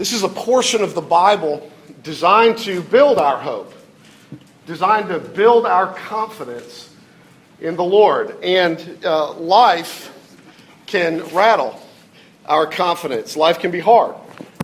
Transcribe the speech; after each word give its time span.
This 0.00 0.14
is 0.14 0.22
a 0.22 0.30
portion 0.30 0.82
of 0.82 0.94
the 0.94 1.02
Bible 1.02 1.70
designed 2.02 2.56
to 2.60 2.80
build 2.80 3.18
our 3.18 3.36
hope, 3.36 3.74
designed 4.64 5.10
to 5.10 5.18
build 5.18 5.66
our 5.66 5.92
confidence 5.92 6.88
in 7.60 7.76
the 7.76 7.84
Lord. 7.84 8.34
And 8.42 9.04
uh, 9.04 9.34
life 9.34 10.10
can 10.86 11.22
rattle 11.34 11.78
our 12.46 12.66
confidence. 12.66 13.36
Life 13.36 13.58
can 13.58 13.70
be 13.70 13.80
hard 13.80 14.14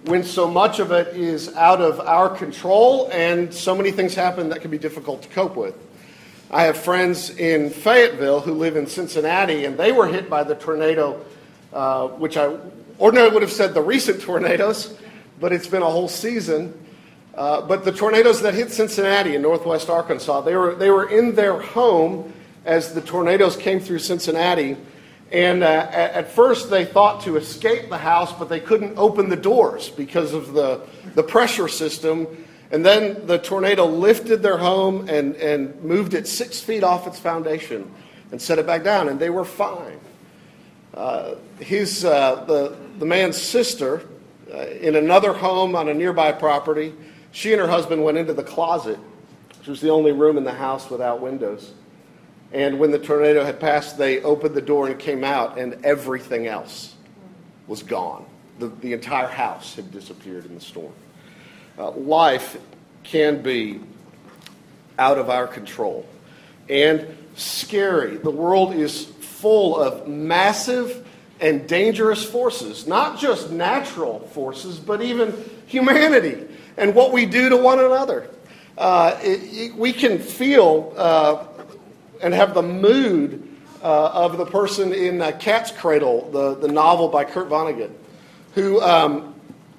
when 0.06 0.24
so 0.24 0.50
much 0.50 0.78
of 0.78 0.90
it 0.90 1.08
is 1.08 1.54
out 1.54 1.82
of 1.82 2.00
our 2.00 2.30
control 2.30 3.10
and 3.12 3.52
so 3.52 3.74
many 3.74 3.90
things 3.90 4.14
happen 4.14 4.48
that 4.48 4.62
can 4.62 4.70
be 4.70 4.78
difficult 4.78 5.20
to 5.20 5.28
cope 5.28 5.54
with. 5.54 5.74
I 6.50 6.62
have 6.62 6.78
friends 6.78 7.28
in 7.28 7.68
Fayetteville 7.68 8.40
who 8.40 8.54
live 8.54 8.78
in 8.78 8.86
Cincinnati, 8.86 9.66
and 9.66 9.76
they 9.76 9.92
were 9.92 10.06
hit 10.06 10.30
by 10.30 10.44
the 10.44 10.54
tornado, 10.54 11.22
uh, 11.74 12.08
which 12.08 12.38
I 12.38 12.56
ordinarily 12.98 13.34
would 13.34 13.42
have 13.42 13.52
said 13.52 13.74
the 13.74 13.82
recent 13.82 14.22
tornadoes, 14.22 14.96
but 15.40 15.52
it's 15.52 15.66
been 15.66 15.82
a 15.82 15.90
whole 15.90 16.08
season. 16.08 16.86
Uh, 17.34 17.60
but 17.60 17.84
the 17.84 17.92
tornadoes 17.92 18.40
that 18.42 18.54
hit 18.54 18.70
Cincinnati 18.70 19.34
in 19.34 19.42
northwest 19.42 19.90
Arkansas, 19.90 20.40
they 20.40 20.56
were, 20.56 20.74
they 20.74 20.90
were 20.90 21.08
in 21.08 21.34
their 21.34 21.60
home 21.60 22.32
as 22.64 22.94
the 22.94 23.00
tornadoes 23.00 23.56
came 23.56 23.78
through 23.78 23.98
Cincinnati. 23.98 24.76
And 25.30 25.62
uh, 25.62 25.88
at, 25.90 26.12
at 26.12 26.30
first, 26.30 26.70
they 26.70 26.84
thought 26.84 27.22
to 27.22 27.36
escape 27.36 27.90
the 27.90 27.98
house, 27.98 28.32
but 28.32 28.48
they 28.48 28.60
couldn't 28.60 28.96
open 28.96 29.28
the 29.28 29.36
doors 29.36 29.90
because 29.90 30.32
of 30.32 30.52
the, 30.52 30.80
the 31.14 31.22
pressure 31.22 31.68
system. 31.68 32.26
And 32.70 32.84
then 32.84 33.26
the 33.26 33.38
tornado 33.38 33.86
lifted 33.86 34.42
their 34.42 34.58
home 34.58 35.08
and, 35.08 35.36
and 35.36 35.80
moved 35.82 36.14
it 36.14 36.26
six 36.26 36.60
feet 36.60 36.82
off 36.82 37.06
its 37.06 37.18
foundation 37.18 37.92
and 38.32 38.40
set 38.40 38.58
it 38.58 38.66
back 38.66 38.82
down, 38.82 39.08
and 39.08 39.20
they 39.20 39.30
were 39.30 39.44
fine. 39.44 40.00
Uh, 40.94 41.34
his, 41.60 42.04
uh, 42.04 42.44
the, 42.46 42.76
the 42.98 43.06
man's 43.06 43.36
sister, 43.36 44.02
in 44.80 44.96
another 44.96 45.32
home 45.32 45.74
on 45.74 45.88
a 45.88 45.94
nearby 45.94 46.32
property, 46.32 46.94
she 47.32 47.52
and 47.52 47.60
her 47.60 47.68
husband 47.68 48.02
went 48.04 48.18
into 48.18 48.32
the 48.32 48.42
closet, 48.42 48.98
which 49.58 49.68
was 49.68 49.80
the 49.80 49.90
only 49.90 50.12
room 50.12 50.36
in 50.38 50.44
the 50.44 50.52
house 50.52 50.88
without 50.90 51.20
windows. 51.20 51.72
And 52.52 52.78
when 52.78 52.90
the 52.90 52.98
tornado 52.98 53.44
had 53.44 53.58
passed, 53.58 53.98
they 53.98 54.22
opened 54.22 54.54
the 54.54 54.62
door 54.62 54.86
and 54.86 54.98
came 54.98 55.24
out, 55.24 55.58
and 55.58 55.84
everything 55.84 56.46
else 56.46 56.94
was 57.66 57.82
gone. 57.82 58.24
The, 58.58 58.68
the 58.68 58.92
entire 58.92 59.26
house 59.26 59.74
had 59.74 59.90
disappeared 59.90 60.46
in 60.46 60.54
the 60.54 60.60
storm. 60.60 60.92
Uh, 61.78 61.90
life 61.90 62.56
can 63.02 63.42
be 63.42 63.80
out 64.98 65.18
of 65.18 65.28
our 65.28 65.46
control 65.46 66.08
and 66.68 67.16
scary. 67.34 68.16
The 68.16 68.30
world 68.30 68.74
is 68.74 69.04
full 69.04 69.76
of 69.76 70.08
massive 70.08 71.06
and 71.40 71.68
dangerous 71.68 72.24
forces, 72.24 72.86
not 72.86 73.18
just 73.18 73.50
natural 73.50 74.20
forces, 74.28 74.78
but 74.78 75.02
even 75.02 75.34
humanity 75.66 76.46
and 76.76 76.94
what 76.94 77.12
we 77.12 77.26
do 77.26 77.48
to 77.48 77.56
one 77.56 77.78
another. 77.78 78.28
Uh, 78.78 79.18
it, 79.22 79.40
it, 79.42 79.74
we 79.74 79.92
can 79.92 80.18
feel 80.18 80.92
uh, 80.96 81.46
and 82.22 82.34
have 82.34 82.54
the 82.54 82.62
mood 82.62 83.48
uh, 83.82 84.10
of 84.12 84.36
the 84.36 84.46
person 84.46 84.92
in 84.92 85.22
uh, 85.22 85.32
Cat's 85.38 85.70
Cradle, 85.70 86.30
the, 86.30 86.54
the 86.56 86.68
novel 86.68 87.08
by 87.08 87.24
Kurt 87.24 87.48
Vonnegut, 87.48 87.90
who, 88.54 88.80
um, 88.80 89.34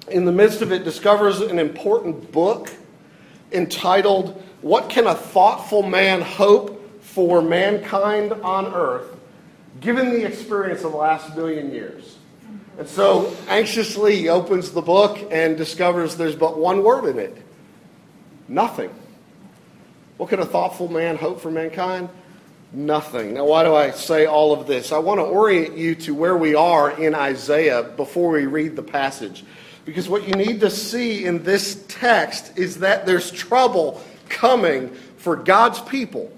in 0.08 0.24
the 0.24 0.32
midst 0.32 0.62
of 0.62 0.72
it, 0.72 0.84
discovers 0.84 1.40
an 1.40 1.58
important 1.58 2.32
book 2.32 2.70
entitled, 3.52 4.42
What 4.62 4.88
Can 4.88 5.06
a 5.06 5.14
Thoughtful 5.14 5.82
Man 5.82 6.20
Hope 6.20 7.02
for 7.02 7.42
Mankind 7.42 8.32
on 8.32 8.66
Earth, 8.74 9.17
given 9.80 10.10
the 10.10 10.24
experience 10.24 10.84
of 10.84 10.92
the 10.92 10.98
last 10.98 11.36
million 11.36 11.72
years? 11.72 12.16
And 12.78 12.88
so, 12.88 13.34
anxiously, 13.48 14.16
he 14.16 14.28
opens 14.28 14.70
the 14.70 14.82
book 14.82 15.18
and 15.30 15.56
discovers 15.56 16.16
there's 16.16 16.36
but 16.36 16.58
one 16.58 16.82
word 16.82 17.06
in 17.06 17.18
it 17.18 17.36
nothing. 18.48 18.90
What 20.16 20.30
can 20.30 20.40
a 20.40 20.46
thoughtful 20.46 20.88
man 20.88 21.16
hope 21.16 21.40
for 21.40 21.50
mankind? 21.50 22.08
nothing. 22.72 23.34
Now, 23.34 23.46
why 23.46 23.64
do 23.64 23.74
I 23.74 23.90
say 23.90 24.26
all 24.26 24.52
of 24.52 24.66
this? 24.66 24.92
I 24.92 24.98
want 24.98 25.18
to 25.18 25.24
orient 25.24 25.76
you 25.76 25.94
to 25.96 26.14
where 26.14 26.36
we 26.36 26.54
are 26.54 26.90
in 26.90 27.14
Isaiah 27.14 27.82
before 27.82 28.30
we 28.30 28.46
read 28.46 28.76
the 28.76 28.82
passage. 28.82 29.44
Because 29.84 30.08
what 30.08 30.28
you 30.28 30.34
need 30.34 30.60
to 30.60 30.70
see 30.70 31.24
in 31.24 31.42
this 31.44 31.84
text 31.88 32.58
is 32.58 32.80
that 32.80 33.06
there's 33.06 33.30
trouble 33.30 34.02
coming 34.28 34.90
for 35.16 35.34
God's 35.34 35.80
people. 35.80 36.30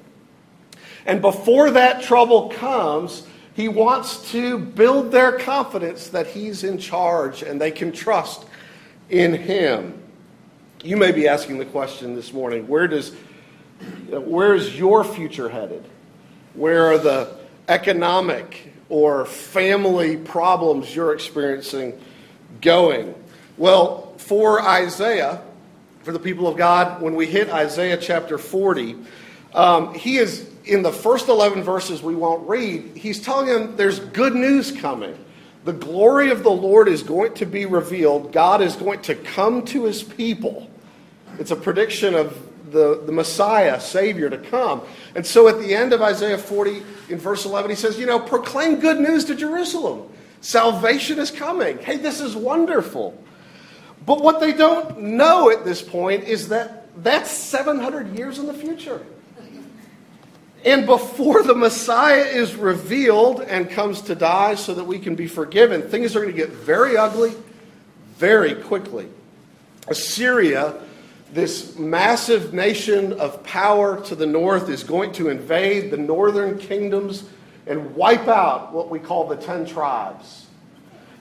And 1.04 1.20
before 1.20 1.72
that 1.72 2.02
trouble 2.02 2.50
comes, 2.50 3.26
he 3.60 3.68
wants 3.68 4.30
to 4.30 4.58
build 4.58 5.12
their 5.12 5.32
confidence 5.32 6.08
that 6.08 6.26
he's 6.26 6.64
in 6.64 6.78
charge 6.78 7.42
and 7.42 7.60
they 7.60 7.70
can 7.70 7.92
trust 7.92 8.46
in 9.10 9.34
him. 9.34 10.00
You 10.82 10.96
may 10.96 11.12
be 11.12 11.28
asking 11.28 11.58
the 11.58 11.66
question 11.66 12.14
this 12.14 12.32
morning 12.32 12.66
where 12.68 12.88
does 12.88 13.14
where 14.08 14.54
is 14.54 14.78
your 14.78 15.04
future 15.04 15.50
headed? 15.50 15.84
Where 16.54 16.86
are 16.86 16.96
the 16.96 17.36
economic 17.68 18.72
or 18.88 19.26
family 19.26 20.16
problems 20.16 20.96
you're 20.96 21.12
experiencing 21.12 22.00
going? 22.62 23.14
Well, 23.58 24.14
for 24.16 24.62
Isaiah, 24.62 25.42
for 26.02 26.12
the 26.12 26.18
people 26.18 26.48
of 26.48 26.56
God, 26.56 27.02
when 27.02 27.14
we 27.14 27.26
hit 27.26 27.50
Isaiah 27.50 27.98
chapter 27.98 28.38
40, 28.38 28.96
um, 29.52 29.92
he 29.92 30.16
is 30.16 30.49
in 30.70 30.82
the 30.82 30.92
first 30.92 31.28
11 31.28 31.62
verses 31.62 32.02
we 32.02 32.14
won't 32.14 32.48
read, 32.48 32.96
he's 32.96 33.20
telling 33.20 33.46
them 33.46 33.76
there's 33.76 33.98
good 33.98 34.34
news 34.34 34.70
coming. 34.72 35.18
The 35.64 35.72
glory 35.72 36.30
of 36.30 36.42
the 36.42 36.50
Lord 36.50 36.88
is 36.88 37.02
going 37.02 37.34
to 37.34 37.46
be 37.46 37.66
revealed. 37.66 38.32
God 38.32 38.62
is 38.62 38.76
going 38.76 39.02
to 39.02 39.14
come 39.14 39.64
to 39.66 39.84
his 39.84 40.02
people. 40.02 40.70
It's 41.38 41.50
a 41.50 41.56
prediction 41.56 42.14
of 42.14 42.46
the, 42.70 43.02
the 43.04 43.12
Messiah, 43.12 43.80
Savior 43.80 44.30
to 44.30 44.38
come. 44.38 44.82
And 45.14 45.26
so 45.26 45.48
at 45.48 45.58
the 45.58 45.74
end 45.74 45.92
of 45.92 46.00
Isaiah 46.00 46.38
40, 46.38 46.82
in 47.08 47.18
verse 47.18 47.44
11, 47.44 47.70
he 47.70 47.76
says, 47.76 47.98
You 47.98 48.06
know, 48.06 48.20
proclaim 48.20 48.80
good 48.80 49.00
news 49.00 49.24
to 49.26 49.34
Jerusalem. 49.34 50.08
Salvation 50.40 51.18
is 51.18 51.30
coming. 51.30 51.78
Hey, 51.78 51.96
this 51.96 52.20
is 52.20 52.34
wonderful. 52.34 53.22
But 54.06 54.22
what 54.22 54.40
they 54.40 54.52
don't 54.52 55.00
know 55.00 55.50
at 55.50 55.64
this 55.64 55.82
point 55.82 56.24
is 56.24 56.48
that 56.48 56.86
that's 57.02 57.30
700 57.30 58.16
years 58.16 58.38
in 58.38 58.46
the 58.46 58.54
future. 58.54 59.04
And 60.64 60.84
before 60.86 61.42
the 61.42 61.54
Messiah 61.54 62.24
is 62.24 62.54
revealed 62.54 63.40
and 63.40 63.70
comes 63.70 64.02
to 64.02 64.14
die 64.14 64.56
so 64.56 64.74
that 64.74 64.84
we 64.84 64.98
can 64.98 65.14
be 65.14 65.26
forgiven, 65.26 65.82
things 65.82 66.14
are 66.14 66.20
going 66.20 66.34
to 66.34 66.36
get 66.36 66.50
very 66.50 66.96
ugly 66.96 67.32
very 68.18 68.54
quickly. 68.54 69.08
Assyria 69.88 70.74
this 71.32 71.78
massive 71.78 72.52
nation 72.52 73.12
of 73.14 73.42
power 73.44 74.04
to 74.04 74.14
the 74.14 74.26
north 74.26 74.68
is 74.68 74.82
going 74.82 75.12
to 75.12 75.28
invade 75.28 75.90
the 75.90 75.96
northern 75.96 76.58
kingdoms 76.58 77.24
and 77.66 77.94
wipe 77.94 78.26
out 78.26 78.72
what 78.72 78.90
we 78.90 78.98
call 78.98 79.28
the 79.28 79.36
ten 79.36 79.64
tribes. 79.64 80.46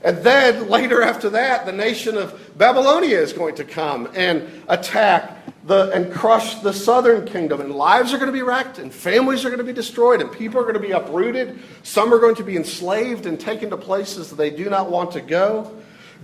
And 0.04 0.18
then 0.20 0.70
later 0.70 1.04
after 1.04 1.30
that, 1.32 1.66
the 1.66 1.74
nation 1.74 2.18
of 2.18 2.58
Babylonia 2.58 3.20
is 3.20 3.34
going 3.34 3.56
to 3.56 3.64
come 3.64 4.10
and 4.16 4.50
attack 4.68 5.39
the, 5.70 5.90
and 5.92 6.12
crush 6.12 6.56
the 6.56 6.74
southern 6.74 7.26
kingdom. 7.26 7.62
And 7.62 7.74
lives 7.74 8.14
are 8.14 8.18
going 8.18 8.28
to 8.28 8.34
be 8.34 8.42
wrecked, 8.42 8.80
and 8.80 8.94
families 8.94 9.46
are 9.46 9.50
going 9.50 9.60
to 9.60 9.64
be 9.64 9.72
destroyed, 9.72 10.20
and 10.20 10.30
people 10.30 10.60
are 10.60 10.64
going 10.64 10.74
to 10.74 10.82
be 10.82 10.92
uprooted. 10.92 11.60
Some 11.84 12.14
are 12.14 12.20
going 12.20 12.36
to 12.36 12.44
be 12.44 12.58
enslaved 12.58 13.26
and 13.26 13.40
taken 13.40 13.70
to 13.70 13.78
places 13.78 14.30
that 14.30 14.36
they 14.36 14.50
do 14.50 14.70
not 14.70 14.92
want 14.92 15.12
to 15.12 15.22
go. 15.22 15.74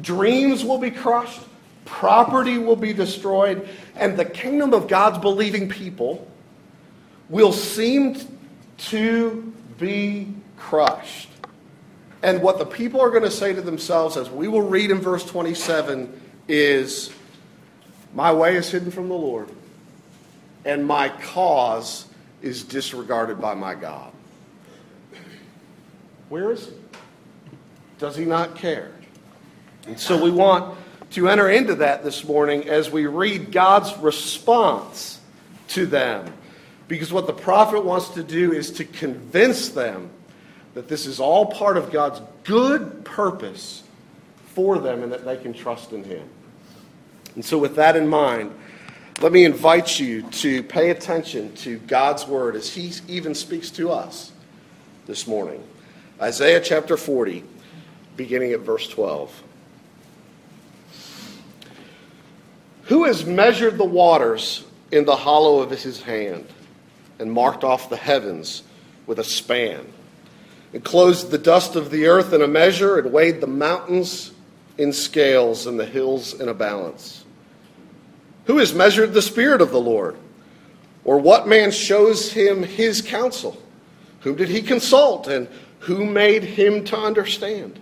Dreams 0.01 0.66
will 0.66 0.79
be 0.79 0.91
crushed 0.91 1.39
property 1.85 2.57
will 2.57 2.75
be 2.75 2.94
destroyed, 2.94 3.67
and 3.95 4.17
the 4.17 4.25
kingdom 4.25 4.73
of 4.73 4.88
God's 4.88 5.19
believing 5.19 5.69
people 5.69 6.28
will 7.29 7.53
seem 7.53 8.17
to 8.78 9.53
be 9.79 10.34
crushed. 10.58 11.29
And 12.23 12.41
what 12.41 12.58
the 12.58 12.66
people 12.66 12.99
are 12.99 13.11
going 13.11 13.23
to 13.23 13.31
say 13.31 13.53
to 13.53 13.61
themselves, 13.61 14.17
as 14.17 14.29
we 14.29 14.47
will 14.47 14.64
read 14.64 14.90
in 14.90 14.99
verse 14.99 15.23
27, 15.23 16.22
is 16.47 17.11
My 18.16 18.32
way 18.32 18.56
is 18.56 18.72
hidden 18.72 18.91
from 18.91 19.09
the 19.09 19.16
Lord, 19.16 19.50
and 20.64 20.88
my 20.88 21.09
cause 21.09 22.08
is 22.41 22.64
disregarded 22.64 23.41
by 23.41 23.53
my 23.53 23.76
God. 23.76 24.12
Where 26.29 26.52
is 26.52 26.67
he? 26.67 26.73
Does 28.00 28.16
he 28.16 28.26
not 28.26 28.56
care? 28.56 28.91
And 29.85 30.00
so 30.00 30.22
we 30.22 30.32
want 30.32 30.78
to 31.12 31.28
enter 31.28 31.50
into 31.50 31.76
that 31.76 32.03
this 32.03 32.23
morning 32.23 32.67
as 32.67 32.90
we 32.90 33.06
read 33.06 33.52
God's 33.52 33.96
response 33.97 35.20
to 35.70 35.85
them. 35.85 36.34
Because 36.88 37.11
what 37.11 37.28
the 37.28 37.34
prophet 37.34 37.84
wants 37.84 38.09
to 38.09 38.23
do 38.23 38.53
is 38.53 38.72
to 38.72 38.85
convince 38.85 39.70
them 39.70 40.09
that 40.73 40.88
this 40.88 41.06
is 41.06 41.20
all 41.20 41.47
part 41.47 41.78
of 41.78 41.91
God's 41.91 42.22
good 42.44 43.03
purpose 43.03 43.84
for 44.53 44.79
them 44.79 45.03
and 45.03 45.11
that 45.11 45.26
they 45.26 45.38
can 45.38 45.53
trust 45.53 45.94
in 45.94 46.03
Him. 46.03 46.28
And 47.35 47.43
so, 47.43 47.58
with 47.58 47.76
that 47.76 47.96
in 47.96 48.08
mind, 48.08 48.53
let 49.22 49.32
me 49.32 49.46
invite 49.46 49.99
you 49.99 50.23
to 50.23 50.64
pay 50.64 50.90
attention 50.90 51.53
to 51.58 51.78
God's 51.79 52.26
word 52.26 52.55
as 52.55 52.73
He 52.73 52.91
even 53.08 53.35
speaks 53.35 53.70
to 53.72 53.91
us 53.91 54.32
this 55.05 55.28
morning. 55.28 55.64
Isaiah 56.22 56.61
chapter 56.61 56.97
40, 56.97 57.43
beginning 58.16 58.53
at 58.53 58.61
verse 58.61 58.87
12. 58.87 59.43
Who 62.84 63.03
has 63.05 63.26
measured 63.26 63.78
the 63.78 63.85
waters 63.85 64.64
in 64.91 65.05
the 65.05 65.16
hollow 65.16 65.59
of 65.59 65.72
his 65.72 66.02
hand 66.02 66.47
and 67.20 67.32
marked 67.32 67.64
off 67.64 67.90
the 67.90 67.97
heavens 67.97 68.64
with 69.08 69.20
a 69.20 69.23
span? 69.23 69.85
and 70.76 70.84
closed 70.84 71.32
the 71.32 71.37
dust 71.37 71.78
of 71.78 71.90
the 71.90 72.05
earth 72.05 72.34
in 72.34 72.41
a 72.41 72.47
measure 72.47 72.99
and 72.99 73.14
weighed 73.14 73.40
the 73.40 73.47
mountains 73.47 74.34
in 74.78 74.91
scales 74.91 75.67
and 75.67 75.79
the 75.79 75.85
hills 75.85 76.34
in 76.40 76.49
a 76.49 76.53
balance. 76.53 77.24
Who 78.46 78.58
has 78.59 78.74
measured 78.74 79.14
the 79.14 79.22
Spirit 79.22 79.62
of 79.62 79.72
the 79.72 79.82
Lord? 79.82 80.16
Or 81.03 81.20
what 81.20 81.47
man 81.47 81.72
shows 81.72 82.32
him 82.32 82.64
his 82.64 83.02
counsel? 83.02 83.62
Whom 84.22 84.36
did 84.36 84.50
he 84.50 84.62
consult, 84.62 85.28
and 85.28 85.47
who 85.80 86.06
made 86.06 86.44
him 86.44 86.84
to 86.86 86.97
understand? 86.97 87.80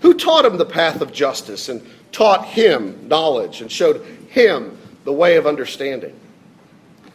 Who 0.00 0.14
taught 0.14 0.44
him 0.44 0.58
the 0.58 0.64
path 0.64 1.00
of 1.00 1.12
justice, 1.12 1.68
and 1.68 1.86
taught 2.12 2.44
him 2.44 3.08
knowledge, 3.08 3.60
and 3.60 3.70
showed 3.70 4.04
him 4.28 4.76
the 5.04 5.12
way 5.12 5.36
of 5.36 5.46
understanding? 5.46 6.18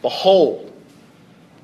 Behold, 0.02 0.72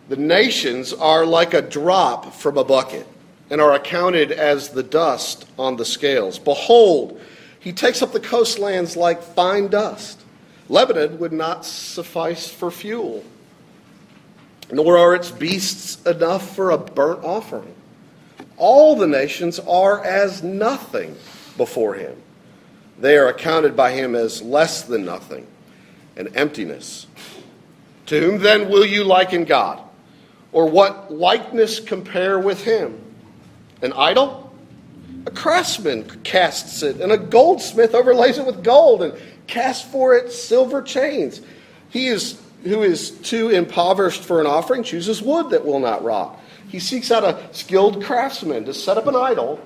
the 0.09 0.17
nations 0.17 0.93
are 0.93 1.25
like 1.25 1.55
a 1.55 1.63
drop 1.63 2.35
from 2.35 2.59
a 2.59 2.65
bucket 2.65 3.07
and 3.51 3.61
are 3.61 3.75
accounted 3.75 4.33
as 4.33 4.71
the 4.71 4.83
dust 4.83 5.47
on 5.59 5.77
the 5.77 5.85
scales. 5.85 6.39
Behold, 6.39 7.21
he 7.61 7.73
takes 7.73 8.03
up 8.03 8.13
the 8.13 8.21
coastlands 8.21 8.97
like 8.97 9.23
fine 9.23 9.69
dust. 9.69 10.22
Lebanon 10.69 11.19
would 11.19 11.33
not 11.33 11.65
suffice 11.65 12.49
for 12.49 12.71
fuel, 12.71 13.25
nor 14.71 14.97
are 14.97 15.15
its 15.15 15.31
beasts 15.31 16.05
enough 16.07 16.55
for 16.55 16.71
a 16.71 16.79
burnt 16.79 17.25
offering. 17.25 17.75
All 18.57 18.97
the 18.97 19.07
nations 19.07 19.59
are 19.59 20.03
as 20.05 20.43
nothing 20.43 21.17
before 21.57 21.95
him. 21.95 22.17
They 22.99 23.17
are 23.17 23.29
accounted 23.29 23.77
by 23.77 23.93
him 23.93 24.15
as 24.15 24.43
less 24.43 24.83
than 24.83 25.05
nothing, 25.05 25.47
an 26.17 26.29
emptiness. 26.37 27.07
To 28.07 28.21
whom 28.21 28.39
then 28.41 28.69
will 28.69 28.85
you 28.85 29.05
liken 29.05 29.45
God? 29.45 29.81
Or 30.53 30.69
what 30.69 31.13
likeness 31.13 31.81
compare 31.81 32.39
with 32.39 32.63
him? 32.63 33.01
An 33.81 33.93
idol? 33.95 34.53
A 35.27 35.31
craftsman 35.31 36.21
casts 36.23 36.83
it, 36.83 37.01
and 37.01 37.13
a 37.13 37.19
goldsmith 37.19 37.95
overlays 37.95 38.39
it 38.39 38.47
with 38.47 38.63
gold 38.63 39.03
and 39.03 39.15
casts 39.47 39.91
for 39.91 40.15
it 40.15 40.33
silver 40.33 40.83
chains. 40.83 41.41
He 41.91 42.07
is 42.07 42.41
who 42.65 42.83
is 42.83 43.11
too 43.11 43.51
impoverished 43.51 44.23
for 44.23 44.41
an 44.41 44.47
offering 44.47 44.83
chooses 44.83 45.21
wood 45.21 45.51
that 45.51 45.65
will 45.65 45.81
not 45.81 46.05
rot. 46.05 46.39
He 46.69 46.79
seeks 46.79 47.11
out 47.11 47.25
a 47.25 47.53
skilled 47.53 48.05
craftsman 48.05 48.65
to 48.67 48.75
set 48.75 48.97
up 48.97 49.07
an 49.07 49.17
idol 49.17 49.61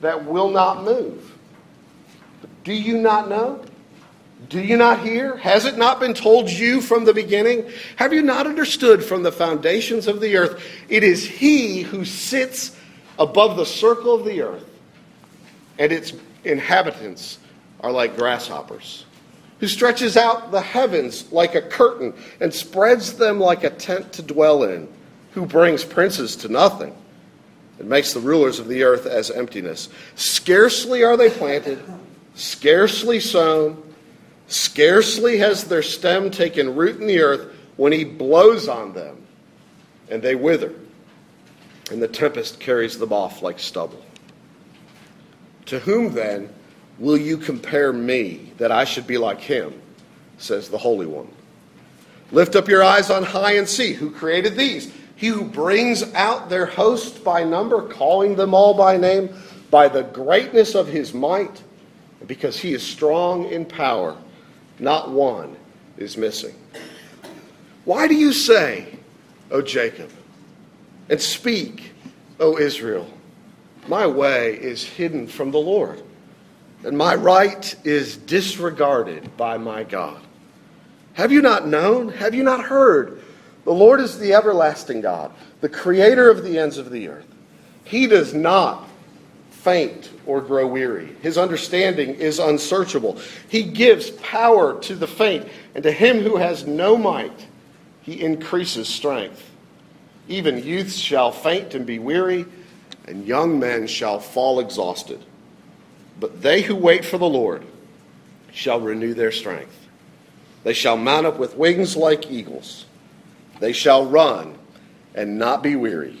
that 0.00 0.26
will 0.26 0.50
not 0.50 0.84
move. 0.84 1.32
Do 2.64 2.72
you 2.72 2.98
not 2.98 3.28
know? 3.28 3.64
Do 4.48 4.60
you 4.60 4.76
not 4.76 5.00
hear? 5.00 5.36
Has 5.36 5.64
it 5.64 5.78
not 5.78 5.98
been 5.98 6.14
told 6.14 6.50
you 6.50 6.80
from 6.80 7.04
the 7.04 7.14
beginning? 7.14 7.70
Have 7.96 8.12
you 8.12 8.22
not 8.22 8.46
understood 8.46 9.02
from 9.02 9.22
the 9.22 9.32
foundations 9.32 10.06
of 10.06 10.20
the 10.20 10.36
earth? 10.36 10.62
It 10.88 11.02
is 11.02 11.24
He 11.24 11.82
who 11.82 12.04
sits 12.04 12.76
above 13.18 13.56
the 13.56 13.64
circle 13.64 14.14
of 14.14 14.24
the 14.24 14.42
earth, 14.42 14.68
and 15.78 15.90
its 15.90 16.12
inhabitants 16.44 17.38
are 17.80 17.92
like 17.92 18.16
grasshoppers, 18.16 19.04
who 19.60 19.68
stretches 19.68 20.16
out 20.16 20.50
the 20.50 20.60
heavens 20.60 21.30
like 21.32 21.54
a 21.54 21.62
curtain 21.62 22.14
and 22.40 22.52
spreads 22.52 23.14
them 23.14 23.40
like 23.40 23.64
a 23.64 23.70
tent 23.70 24.12
to 24.14 24.22
dwell 24.22 24.64
in, 24.64 24.88
who 25.32 25.46
brings 25.46 25.84
princes 25.84 26.36
to 26.36 26.48
nothing 26.48 26.94
and 27.78 27.88
makes 27.88 28.12
the 28.12 28.20
rulers 28.20 28.58
of 28.58 28.68
the 28.68 28.82
earth 28.82 29.06
as 29.06 29.30
emptiness. 29.30 29.88
Scarcely 30.14 31.04
are 31.04 31.16
they 31.16 31.30
planted, 31.30 31.82
scarcely 32.34 33.20
sown, 33.20 33.82
scarcely 34.48 35.38
has 35.38 35.64
their 35.64 35.82
stem 35.82 36.30
taken 36.30 36.74
root 36.74 37.00
in 37.00 37.06
the 37.06 37.20
earth 37.20 37.52
when 37.76 37.92
he 37.92 38.04
blows 38.04 38.68
on 38.68 38.94
them, 38.94 39.26
and 40.08 40.22
they 40.22 40.34
wither 40.34 40.72
and 41.90 42.02
the 42.02 42.08
tempest 42.08 42.58
carries 42.58 42.98
them 42.98 43.12
off 43.12 43.42
like 43.42 43.58
stubble. 43.58 44.04
To 45.66 45.78
whom 45.80 46.14
then 46.14 46.52
will 46.98 47.16
you 47.16 47.36
compare 47.36 47.92
me 47.92 48.52
that 48.58 48.72
I 48.72 48.84
should 48.84 49.06
be 49.06 49.18
like 49.18 49.40
him? 49.40 49.80
says 50.38 50.68
the 50.68 50.78
Holy 50.78 51.06
One. 51.06 51.28
Lift 52.32 52.56
up 52.56 52.68
your 52.68 52.82
eyes 52.82 53.10
on 53.10 53.22
high 53.22 53.52
and 53.52 53.68
see 53.68 53.92
who 53.92 54.10
created 54.10 54.56
these. 54.56 54.92
He 55.14 55.28
who 55.28 55.44
brings 55.44 56.02
out 56.14 56.50
their 56.50 56.66
host 56.66 57.24
by 57.24 57.42
number, 57.42 57.88
calling 57.88 58.36
them 58.36 58.52
all 58.52 58.74
by 58.74 58.96
name, 58.96 59.30
by 59.70 59.88
the 59.88 60.02
greatness 60.02 60.74
of 60.74 60.88
his 60.88 61.14
might, 61.14 61.62
because 62.26 62.58
he 62.58 62.74
is 62.74 62.82
strong 62.82 63.46
in 63.46 63.64
power, 63.64 64.16
not 64.78 65.10
one 65.10 65.56
is 65.96 66.16
missing. 66.16 66.54
Why 67.84 68.08
do 68.08 68.14
you 68.14 68.32
say, 68.32 68.98
O 69.50 69.62
Jacob, 69.62 70.10
and 71.08 71.20
speak, 71.20 71.92
O 72.40 72.58
Israel. 72.58 73.08
My 73.88 74.06
way 74.06 74.54
is 74.54 74.84
hidden 74.84 75.26
from 75.26 75.50
the 75.52 75.58
Lord, 75.58 76.02
and 76.86 76.96
my 76.96 77.16
right 77.16 77.74
is 77.84 78.16
disregarded 78.16 79.36
by 79.36 79.58
my 79.58 79.82
God. 79.82 80.20
Have 81.14 81.32
you 81.32 81.42
not 81.42 81.66
known? 81.66 82.10
Have 82.10 82.32
you 82.32 82.44
not 82.44 82.64
heard? 82.64 83.22
The 83.64 83.72
Lord 83.72 84.00
is 84.00 84.20
the 84.20 84.34
everlasting 84.34 85.00
God, 85.00 85.32
the 85.60 85.68
creator 85.68 86.30
of 86.30 86.44
the 86.44 86.60
ends 86.60 86.78
of 86.78 86.90
the 86.90 87.08
earth. 87.08 87.26
He 87.82 88.06
does 88.06 88.32
not 88.32 88.88
faint 89.50 90.12
or 90.26 90.40
grow 90.40 90.68
weary. 90.68 91.16
His 91.22 91.36
understanding 91.36 92.14
is 92.14 92.38
unsearchable. 92.38 93.18
He 93.48 93.64
gives 93.64 94.10
power 94.10 94.80
to 94.82 94.94
the 94.94 95.08
faint, 95.08 95.48
and 95.74 95.82
to 95.82 95.90
him 95.90 96.20
who 96.20 96.36
has 96.36 96.68
no 96.68 96.96
might, 96.96 97.48
he 98.02 98.22
increases 98.22 98.86
strength. 98.86 99.50
Even 100.28 100.62
youths 100.62 100.94
shall 100.94 101.32
faint 101.32 101.74
and 101.74 101.84
be 101.84 101.98
weary, 101.98 102.46
and 103.08 103.26
young 103.26 103.58
men 103.58 103.88
shall 103.88 104.20
fall 104.20 104.60
exhausted. 104.60 105.20
But 106.18 106.42
they 106.42 106.62
who 106.62 106.74
wait 106.74 107.04
for 107.04 107.18
the 107.18 107.28
Lord 107.28 107.64
shall 108.52 108.80
renew 108.80 109.14
their 109.14 109.32
strength. 109.32 109.76
They 110.64 110.72
shall 110.72 110.96
mount 110.96 111.26
up 111.26 111.38
with 111.38 111.56
wings 111.56 111.96
like 111.96 112.30
eagles. 112.30 112.86
They 113.60 113.72
shall 113.72 114.06
run 114.06 114.58
and 115.14 115.38
not 115.38 115.62
be 115.62 115.76
weary. 115.76 116.18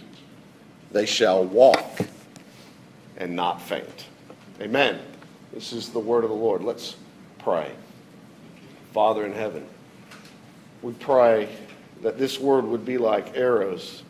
They 0.92 1.06
shall 1.06 1.44
walk 1.44 2.00
and 3.16 3.34
not 3.34 3.60
faint. 3.62 4.06
Amen. 4.60 5.00
This 5.52 5.72
is 5.72 5.90
the 5.90 5.98
word 5.98 6.24
of 6.24 6.30
the 6.30 6.36
Lord. 6.36 6.62
Let's 6.62 6.96
pray. 7.38 7.70
Father 8.92 9.24
in 9.24 9.32
heaven, 9.32 9.66
we 10.82 10.92
pray 10.92 11.48
that 12.02 12.18
this 12.18 12.38
word 12.38 12.64
would 12.64 12.84
be 12.84 12.98
like 12.98 13.36
arrows 13.36 14.02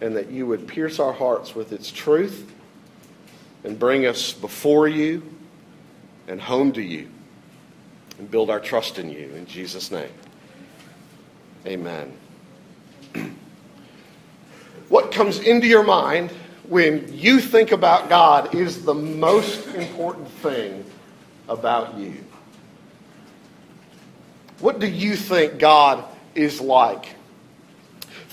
and 0.00 0.16
that 0.16 0.30
you 0.30 0.46
would 0.46 0.66
pierce 0.66 1.00
our 1.00 1.12
hearts 1.12 1.54
with 1.54 1.72
its 1.72 1.90
truth 1.90 2.52
and 3.66 3.78
bring 3.78 4.06
us 4.06 4.32
before 4.32 4.88
you 4.88 5.22
and 6.26 6.40
home 6.40 6.72
to 6.72 6.80
you 6.80 7.08
and 8.18 8.30
build 8.30 8.48
our 8.48 8.60
trust 8.60 8.98
in 8.98 9.10
you. 9.10 9.28
In 9.34 9.44
Jesus' 9.46 9.90
name, 9.90 10.08
amen. 11.66 12.16
what 14.88 15.12
comes 15.12 15.40
into 15.40 15.66
your 15.66 15.84
mind 15.84 16.30
when 16.68 17.12
you 17.12 17.40
think 17.40 17.72
about 17.72 18.08
God 18.08 18.54
is 18.54 18.84
the 18.84 18.94
most 18.94 19.66
important 19.74 20.28
thing 20.28 20.84
about 21.48 21.98
you. 21.98 22.24
What 24.60 24.78
do 24.78 24.86
you 24.86 25.16
think 25.16 25.58
God 25.58 26.02
is 26.36 26.60
like. 26.60 27.15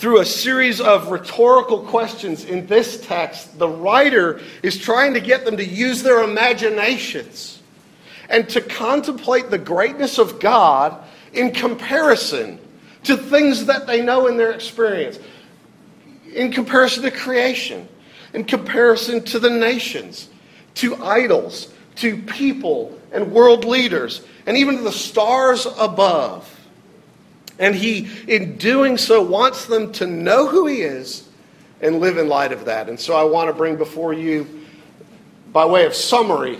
Through 0.04 0.20
a 0.20 0.26
series 0.26 0.82
of 0.82 1.12
rhetorical 1.12 1.80
questions 1.84 2.44
in 2.44 2.68
this 2.68 3.00
text, 3.00 3.58
the 3.58 3.70
writer 3.70 4.42
is 4.62 4.78
trying 4.78 5.14
to 5.14 5.22
get 5.22 5.46
them 5.46 5.56
to 5.56 5.66
use 5.66 6.04
their 6.04 6.22
imaginations 6.24 7.62
and 8.28 8.50
to 8.50 8.60
contemplate 8.60 9.50
the 9.50 9.58
greatness 9.58 10.18
of 10.18 10.42
God 10.42 11.02
in 11.32 11.52
comparison 11.54 12.60
to 13.04 13.16
things 13.16 13.68
that 13.68 13.88
they 13.88 14.02
know 14.02 14.28
in 14.28 14.36
their 14.36 14.52
experience, 14.52 15.20
in 16.34 16.52
comparison 16.52 17.04
to 17.04 17.10
creation, 17.12 17.88
in 18.34 18.44
comparison 18.44 19.24
to 19.24 19.40
the 19.40 19.52
nations, 19.52 20.28
to 20.74 20.98
idols, 20.98 21.74
to 21.96 22.18
people 22.24 23.00
and 23.14 23.32
world 23.32 23.64
leaders, 23.64 24.22
and 24.48 24.58
even 24.58 24.76
to 24.76 24.84
the 24.84 24.92
stars 24.92 25.66
above. 25.80 26.53
And 27.60 27.76
he, 27.76 28.10
in 28.28 28.58
doing 28.58 28.98
so, 28.98 29.22
wants 29.22 29.66
them 29.66 29.92
to 29.94 30.08
know 30.08 30.48
who 30.48 30.66
he 30.66 30.82
is 30.82 31.30
and 31.82 32.00
live 32.00 32.18
in 32.18 32.28
light 32.28 32.52
of 32.52 32.66
that. 32.66 32.90
And 32.90 33.00
so 33.00 33.16
I 33.16 33.24
want 33.24 33.50
to 33.50 33.54
bring 33.54 33.76
before 33.76 34.14
you, 34.14 34.62
by 35.52 35.66
way 35.66 35.86
of 35.86 35.94
summary, 35.94 36.60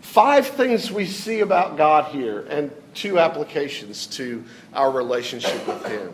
five 0.00 0.46
things 0.46 0.90
we 0.90 1.06
see 1.06 1.40
about 1.40 1.76
God 1.76 2.06
here 2.12 2.46
and 2.48 2.72
two 2.94 3.18
applications 3.18 4.06
to 4.06 4.42
our 4.74 4.90
relationship 4.90 5.66
with 5.68 5.84
him. 5.86 6.12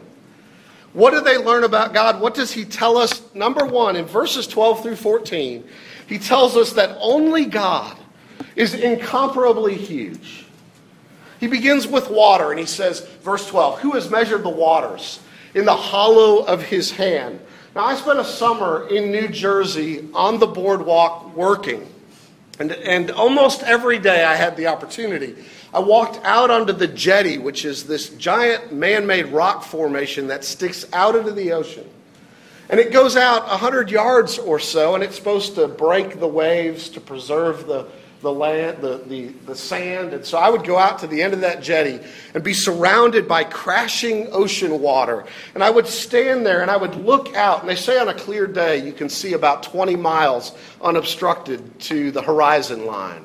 What 0.92 1.10
do 1.10 1.20
they 1.20 1.38
learn 1.38 1.64
about 1.64 1.92
God? 1.92 2.20
What 2.20 2.34
does 2.34 2.52
he 2.52 2.64
tell 2.64 2.96
us? 2.96 3.22
Number 3.34 3.64
one, 3.64 3.96
in 3.96 4.04
verses 4.04 4.46
12 4.46 4.82
through 4.82 4.96
14, 4.96 5.64
he 6.06 6.18
tells 6.18 6.56
us 6.56 6.72
that 6.74 6.96
only 7.00 7.46
God 7.46 7.96
is 8.54 8.74
incomparably 8.74 9.74
huge. 9.74 10.43
He 11.44 11.50
begins 11.50 11.86
with 11.86 12.08
water, 12.08 12.52
and 12.52 12.58
he 12.58 12.64
says, 12.64 13.00
verse 13.20 13.46
12, 13.46 13.80
Who 13.80 13.90
has 13.90 14.08
measured 14.08 14.42
the 14.42 14.48
waters 14.48 15.20
in 15.52 15.66
the 15.66 15.76
hollow 15.76 16.42
of 16.42 16.62
his 16.62 16.90
hand? 16.90 17.38
Now, 17.74 17.84
I 17.84 17.96
spent 17.96 18.18
a 18.18 18.24
summer 18.24 18.88
in 18.88 19.12
New 19.12 19.28
Jersey 19.28 20.08
on 20.14 20.38
the 20.38 20.46
boardwalk 20.46 21.36
working. 21.36 21.86
And, 22.58 22.72
and 22.72 23.10
almost 23.10 23.62
every 23.62 23.98
day 23.98 24.24
I 24.24 24.36
had 24.36 24.56
the 24.56 24.68
opportunity. 24.68 25.36
I 25.74 25.80
walked 25.80 26.18
out 26.24 26.50
onto 26.50 26.72
the 26.72 26.88
jetty, 26.88 27.36
which 27.36 27.66
is 27.66 27.84
this 27.84 28.08
giant 28.08 28.72
man 28.72 29.06
made 29.06 29.26
rock 29.26 29.64
formation 29.64 30.28
that 30.28 30.44
sticks 30.44 30.86
out 30.94 31.14
into 31.14 31.32
the 31.32 31.52
ocean. 31.52 31.86
And 32.70 32.80
it 32.80 32.90
goes 32.90 33.18
out 33.18 33.46
100 33.48 33.90
yards 33.90 34.38
or 34.38 34.58
so, 34.58 34.94
and 34.94 35.04
it's 35.04 35.16
supposed 35.16 35.56
to 35.56 35.68
break 35.68 36.20
the 36.20 36.26
waves 36.26 36.88
to 36.88 37.02
preserve 37.02 37.66
the, 37.66 37.86
the 38.24 38.32
land, 38.32 38.78
the, 38.82 38.98
the, 39.06 39.28
the 39.46 39.54
sand. 39.54 40.12
And 40.12 40.24
so 40.24 40.38
I 40.38 40.50
would 40.50 40.64
go 40.64 40.76
out 40.76 40.98
to 41.00 41.06
the 41.06 41.22
end 41.22 41.34
of 41.34 41.42
that 41.42 41.62
jetty 41.62 42.00
and 42.34 42.42
be 42.42 42.54
surrounded 42.54 43.28
by 43.28 43.44
crashing 43.44 44.28
ocean 44.32 44.80
water. 44.80 45.24
And 45.54 45.62
I 45.62 45.70
would 45.70 45.86
stand 45.86 46.44
there 46.44 46.62
and 46.62 46.70
I 46.70 46.76
would 46.76 46.96
look 46.96 47.36
out. 47.36 47.60
And 47.60 47.68
they 47.68 47.76
say 47.76 47.98
on 48.00 48.08
a 48.08 48.14
clear 48.14 48.48
day, 48.48 48.84
you 48.84 48.92
can 48.92 49.08
see 49.08 49.34
about 49.34 49.62
20 49.62 49.94
miles 49.94 50.52
unobstructed 50.82 51.78
to 51.80 52.10
the 52.10 52.22
horizon 52.22 52.86
line. 52.86 53.24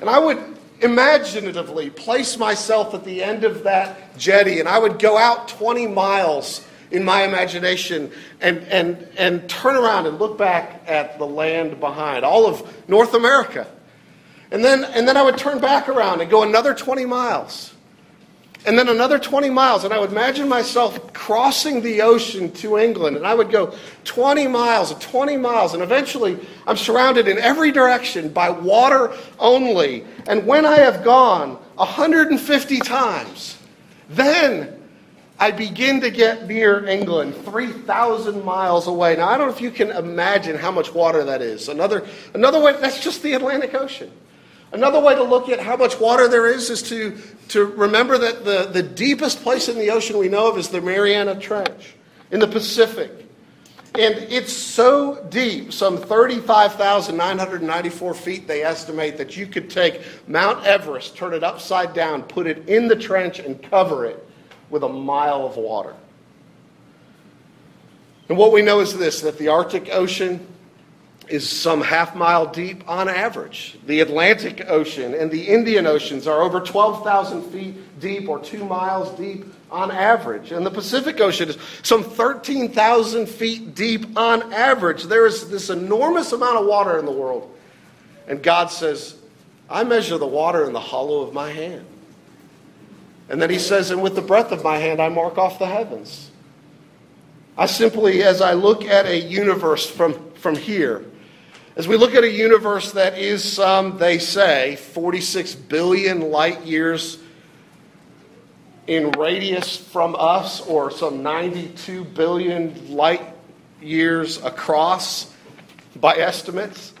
And 0.00 0.08
I 0.08 0.20
would 0.20 0.38
imaginatively 0.80 1.90
place 1.90 2.38
myself 2.38 2.94
at 2.94 3.04
the 3.04 3.24
end 3.24 3.42
of 3.42 3.64
that 3.64 4.16
jetty 4.16 4.60
and 4.60 4.68
I 4.68 4.78
would 4.78 5.00
go 5.00 5.18
out 5.18 5.48
20 5.48 5.88
miles 5.88 6.64
in 6.90 7.04
my 7.04 7.24
imagination 7.24 8.12
and, 8.40 8.58
and, 8.68 9.08
and 9.16 9.48
turn 9.48 9.74
around 9.74 10.06
and 10.06 10.18
look 10.18 10.38
back 10.38 10.82
at 10.86 11.18
the 11.18 11.26
land 11.26 11.80
behind, 11.80 12.24
all 12.24 12.46
of 12.46 12.88
North 12.88 13.14
America. 13.14 13.66
And 14.50 14.64
then, 14.64 14.84
and 14.84 15.06
then 15.06 15.16
I 15.16 15.22
would 15.22 15.36
turn 15.36 15.60
back 15.60 15.88
around 15.88 16.20
and 16.20 16.30
go 16.30 16.42
another 16.42 16.74
20 16.74 17.04
miles. 17.04 17.74
And 18.66 18.78
then 18.78 18.88
another 18.88 19.18
20 19.18 19.50
miles. 19.50 19.84
And 19.84 19.92
I 19.92 19.98
would 19.98 20.10
imagine 20.10 20.48
myself 20.48 21.12
crossing 21.12 21.80
the 21.82 22.02
ocean 22.02 22.50
to 22.54 22.76
England. 22.78 23.16
And 23.16 23.26
I 23.26 23.34
would 23.34 23.50
go 23.50 23.74
20 24.04 24.48
miles 24.48 24.90
and 24.90 25.00
20 25.00 25.36
miles. 25.36 25.74
And 25.74 25.82
eventually, 25.82 26.38
I'm 26.66 26.76
surrounded 26.76 27.28
in 27.28 27.38
every 27.38 27.70
direction 27.70 28.30
by 28.30 28.50
water 28.50 29.12
only. 29.38 30.04
And 30.26 30.46
when 30.46 30.66
I 30.66 30.76
have 30.76 31.04
gone 31.04 31.50
150 31.76 32.78
times, 32.80 33.58
then 34.08 34.78
I 35.38 35.52
begin 35.52 36.00
to 36.00 36.10
get 36.10 36.48
near 36.48 36.84
England, 36.86 37.36
3,000 37.44 38.44
miles 38.44 38.88
away. 38.88 39.14
Now, 39.16 39.28
I 39.28 39.38
don't 39.38 39.48
know 39.48 39.54
if 39.54 39.60
you 39.60 39.70
can 39.70 39.90
imagine 39.92 40.56
how 40.56 40.72
much 40.72 40.92
water 40.92 41.22
that 41.24 41.42
is. 41.42 41.68
Another, 41.68 42.04
another 42.34 42.60
way, 42.60 42.72
that's 42.80 43.00
just 43.00 43.22
the 43.22 43.34
Atlantic 43.34 43.72
Ocean. 43.74 44.10
Another 44.72 45.00
way 45.00 45.14
to 45.14 45.22
look 45.22 45.48
at 45.48 45.60
how 45.60 45.76
much 45.76 45.98
water 45.98 46.28
there 46.28 46.46
is 46.46 46.68
is 46.68 46.82
to, 46.84 47.16
to 47.48 47.64
remember 47.64 48.18
that 48.18 48.44
the, 48.44 48.68
the 48.70 48.82
deepest 48.82 49.42
place 49.42 49.68
in 49.68 49.78
the 49.78 49.90
ocean 49.90 50.18
we 50.18 50.28
know 50.28 50.50
of 50.50 50.58
is 50.58 50.68
the 50.68 50.80
Mariana 50.80 51.40
Trench 51.40 51.94
in 52.30 52.40
the 52.40 52.46
Pacific. 52.46 53.10
And 53.94 54.14
it's 54.16 54.52
so 54.52 55.26
deep, 55.30 55.72
some 55.72 55.96
35,994 55.96 58.14
feet, 58.14 58.46
they 58.46 58.62
estimate, 58.62 59.16
that 59.16 59.36
you 59.36 59.46
could 59.46 59.70
take 59.70 60.02
Mount 60.28 60.66
Everest, 60.66 61.16
turn 61.16 61.32
it 61.32 61.42
upside 61.42 61.94
down, 61.94 62.22
put 62.22 62.46
it 62.46 62.68
in 62.68 62.86
the 62.86 62.94
trench, 62.94 63.38
and 63.38 63.62
cover 63.62 64.04
it 64.04 64.28
with 64.68 64.84
a 64.84 64.88
mile 64.88 65.46
of 65.46 65.56
water. 65.56 65.94
And 68.28 68.36
what 68.36 68.52
we 68.52 68.60
know 68.60 68.80
is 68.80 68.96
this 68.96 69.22
that 69.22 69.38
the 69.38 69.48
Arctic 69.48 69.88
Ocean 69.90 70.46
is 71.30 71.48
some 71.48 71.80
half 71.80 72.14
mile 72.14 72.46
deep 72.46 72.88
on 72.88 73.08
average. 73.08 73.78
The 73.86 74.00
Atlantic 74.00 74.64
Ocean 74.68 75.14
and 75.14 75.30
the 75.30 75.48
Indian 75.48 75.86
Oceans 75.86 76.26
are 76.26 76.42
over 76.42 76.60
12,000 76.60 77.42
feet 77.50 78.00
deep 78.00 78.28
or 78.28 78.38
two 78.38 78.64
miles 78.64 79.16
deep 79.18 79.44
on 79.70 79.90
average. 79.90 80.52
And 80.52 80.64
the 80.64 80.70
Pacific 80.70 81.20
Ocean 81.20 81.50
is 81.50 81.58
some 81.82 82.02
13,000 82.02 83.26
feet 83.28 83.74
deep 83.74 84.16
on 84.16 84.52
average. 84.52 85.04
There 85.04 85.26
is 85.26 85.50
this 85.50 85.70
enormous 85.70 86.32
amount 86.32 86.58
of 86.58 86.66
water 86.66 86.98
in 86.98 87.04
the 87.04 87.12
world. 87.12 87.54
And 88.26 88.42
God 88.42 88.70
says, 88.70 89.16
I 89.68 89.84
measure 89.84 90.18
the 90.18 90.26
water 90.26 90.64
in 90.64 90.72
the 90.72 90.80
hollow 90.80 91.20
of 91.22 91.32
my 91.32 91.50
hand. 91.50 91.86
And 93.28 93.42
then 93.42 93.50
he 93.50 93.58
says, 93.58 93.90
And 93.90 94.02
with 94.02 94.14
the 94.14 94.22
breath 94.22 94.52
of 94.52 94.64
my 94.64 94.78
hand, 94.78 95.00
I 95.00 95.08
mark 95.08 95.36
off 95.36 95.58
the 95.58 95.66
heavens. 95.66 96.30
I 97.56 97.66
simply, 97.66 98.22
as 98.22 98.40
I 98.40 98.52
look 98.52 98.84
at 98.84 99.06
a 99.06 99.18
universe 99.18 99.88
from, 99.88 100.32
from 100.34 100.54
here, 100.54 101.04
as 101.78 101.86
we 101.86 101.96
look 101.96 102.16
at 102.16 102.24
a 102.24 102.30
universe 102.30 102.90
that 102.92 103.16
is 103.16 103.44
some, 103.44 103.98
they 103.98 104.18
say, 104.18 104.74
46 104.74 105.54
billion 105.54 106.32
light 106.32 106.62
years 106.64 107.18
in 108.88 109.12
radius 109.12 109.76
from 109.76 110.16
us, 110.18 110.60
or 110.62 110.90
some 110.90 111.22
92 111.22 112.02
billion 112.02 112.96
light 112.96 113.22
years 113.80 114.42
across 114.42 115.32
by 115.94 116.16
estimates, 116.16 116.94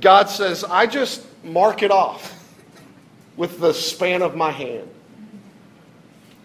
God 0.00 0.28
says, 0.30 0.64
I 0.64 0.86
just 0.86 1.24
mark 1.44 1.84
it 1.84 1.92
off 1.92 2.32
with 3.36 3.60
the 3.60 3.72
span 3.72 4.20
of 4.20 4.34
my 4.34 4.50
hand. 4.50 4.88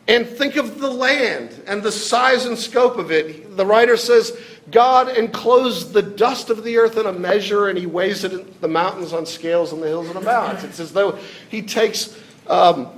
And 0.08 0.28
think 0.28 0.58
of 0.58 0.80
the 0.80 0.92
land 0.92 1.64
and 1.66 1.82
the 1.82 1.92
size 1.92 2.46
and 2.46 2.58
scope 2.58 2.98
of 2.98 3.12
it. 3.12 3.58
The 3.58 3.66
writer 3.66 3.98
says, 3.98 4.38
God 4.70 5.10
enclosed 5.18 5.94
the 5.94 6.04
dust 6.04 6.50
of 6.50 6.64
the 6.64 6.78
earth 6.78 6.98
in 6.98 7.06
a 7.06 7.14
measure 7.14 7.68
and 7.68 7.78
he 7.78 7.88
weighs 7.88 8.24
it 8.24 8.34
in 8.34 8.54
the 8.62 8.68
mountains 8.68 9.12
on 9.12 9.26
scales 9.26 9.74
and 9.74 9.82
the 9.82 9.88
hills 9.88 10.10
in 10.10 10.18
a 10.18 10.22
balance. 10.22 10.64
It's 10.64 10.80
as 10.80 10.94
though 10.94 11.18
he 11.50 11.64
takes 11.64 12.16
um, 12.48 12.90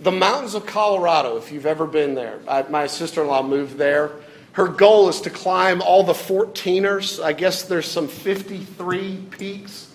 the 0.00 0.10
mountains 0.10 0.54
of 0.54 0.64
Colorado, 0.64 1.36
if 1.36 1.52
you've 1.52 1.66
ever 1.66 1.86
been 1.86 2.14
there. 2.14 2.40
I, 2.48 2.62
my 2.62 2.86
sister 2.86 3.20
in 3.20 3.28
law 3.28 3.42
moved 3.42 3.76
there. 3.76 4.12
Her 4.52 4.66
goal 4.66 5.08
is 5.08 5.20
to 5.22 5.30
climb 5.30 5.82
all 5.82 6.02
the 6.02 6.14
14ers. 6.14 7.22
I 7.22 7.34
guess 7.34 7.62
there's 7.64 7.86
some 7.86 8.08
53 8.08 9.24
peaks, 9.30 9.94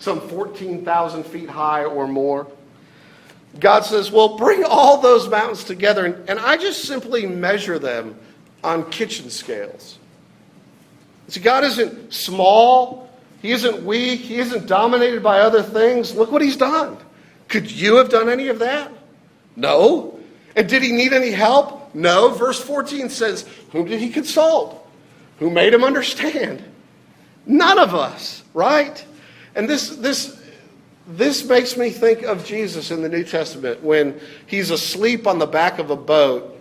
some 0.00 0.20
14,000 0.28 1.24
feet 1.24 1.48
high 1.48 1.84
or 1.84 2.08
more. 2.08 2.48
God 3.60 3.84
says, 3.84 4.10
Well, 4.10 4.36
bring 4.36 4.64
all 4.64 5.00
those 5.00 5.28
mountains 5.28 5.64
together. 5.64 6.04
And, 6.04 6.28
and 6.28 6.38
I 6.40 6.56
just 6.56 6.84
simply 6.84 7.24
measure 7.26 7.78
them 7.78 8.18
on 8.64 8.90
kitchen 8.90 9.30
scales. 9.30 9.98
See, 11.28 11.40
God 11.40 11.64
isn't 11.64 12.12
small, 12.12 13.08
He 13.40 13.52
isn't 13.52 13.84
weak, 13.84 14.20
He 14.20 14.36
isn't 14.36 14.66
dominated 14.66 15.22
by 15.22 15.40
other 15.40 15.62
things. 15.62 16.14
Look 16.14 16.32
what 16.32 16.42
He's 16.42 16.56
done. 16.56 16.96
Could 17.48 17.70
you 17.70 17.96
have 17.96 18.08
done 18.08 18.28
any 18.28 18.48
of 18.48 18.58
that? 18.60 18.90
No. 19.56 20.18
And 20.56 20.68
did 20.68 20.82
He 20.82 20.92
need 20.92 21.12
any 21.12 21.30
help? 21.30 21.94
No. 21.94 22.30
Verse 22.30 22.60
14 22.60 23.08
says, 23.08 23.46
Whom 23.72 23.86
did 23.86 24.00
He 24.00 24.10
consult? 24.10 24.80
Who 25.38 25.50
made 25.50 25.72
Him 25.72 25.84
understand? 25.84 26.62
None 27.46 27.78
of 27.78 27.94
us, 27.94 28.42
right? 28.54 29.04
And 29.54 29.68
this, 29.68 29.90
this 29.90 30.40
this 31.06 31.44
makes 31.44 31.76
me 31.76 31.90
think 31.90 32.22
of 32.22 32.46
Jesus 32.46 32.90
in 32.90 33.02
the 33.02 33.08
New 33.08 33.24
Testament 33.24 33.82
when 33.82 34.18
he's 34.46 34.70
asleep 34.70 35.26
on 35.26 35.38
the 35.38 35.46
back 35.46 35.78
of 35.78 35.90
a 35.90 35.96
boat 35.96 36.53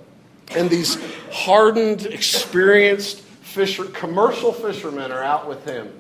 and 0.52 0.70
these 0.70 0.98
hardened, 1.32 2.06
experienced 2.06 3.22
fisher, 3.22 3.86
commercial 3.86 4.52
fishermen 4.52 5.12
are 5.12 5.24
out 5.24 5.48
with 5.48 5.64
him. 5.66 5.92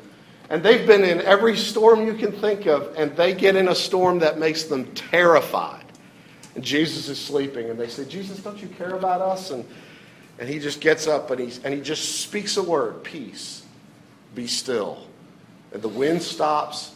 And 0.49 0.61
they've 0.61 0.85
been 0.85 1.03
in 1.03 1.21
every 1.21 1.55
storm 1.55 2.05
you 2.05 2.13
can 2.13 2.31
think 2.31 2.65
of, 2.65 2.93
and 2.97 3.15
they 3.15 3.33
get 3.33 3.55
in 3.55 3.69
a 3.69 3.75
storm 3.75 4.19
that 4.19 4.37
makes 4.37 4.63
them 4.63 4.85
terrified. 4.93 5.85
And 6.55 6.63
Jesus 6.63 7.09
is 7.09 7.19
sleeping, 7.19 7.69
and 7.69 7.79
they 7.79 7.87
say, 7.87 8.05
Jesus, 8.05 8.39
don't 8.39 8.61
you 8.61 8.67
care 8.67 8.95
about 8.95 9.21
us? 9.21 9.51
And, 9.51 9.65
and 10.37 10.47
he 10.47 10.59
just 10.59 10.81
gets 10.81 11.07
up 11.07 11.31
and, 11.31 11.39
he's, 11.39 11.63
and 11.63 11.73
he 11.73 11.81
just 11.81 12.21
speaks 12.21 12.57
a 12.57 12.63
word 12.63 13.03
peace, 13.03 13.65
be 14.35 14.47
still. 14.47 15.07
And 15.71 15.81
the 15.81 15.89
wind 15.89 16.21
stops, 16.21 16.93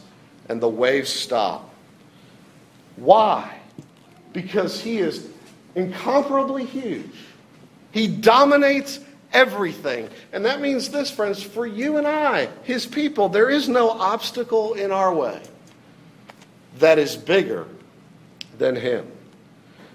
and 0.48 0.60
the 0.60 0.68
waves 0.68 1.10
stop. 1.10 1.74
Why? 2.96 3.58
Because 4.32 4.80
he 4.80 4.98
is 4.98 5.28
incomparably 5.74 6.64
huge. 6.64 7.10
He 7.92 8.06
dominates 8.06 9.00
everything. 9.32 10.08
And 10.32 10.44
that 10.44 10.60
means 10.60 10.90
this, 10.90 11.10
friends, 11.10 11.42
for 11.42 11.66
you 11.66 11.96
and 11.96 12.06
I, 12.06 12.48
his 12.64 12.86
people, 12.86 13.28
there 13.28 13.50
is 13.50 13.68
no 13.68 13.90
obstacle 13.90 14.74
in 14.74 14.90
our 14.90 15.14
way 15.14 15.42
that 16.78 16.98
is 16.98 17.16
bigger 17.16 17.66
than 18.58 18.76
him. 18.76 19.06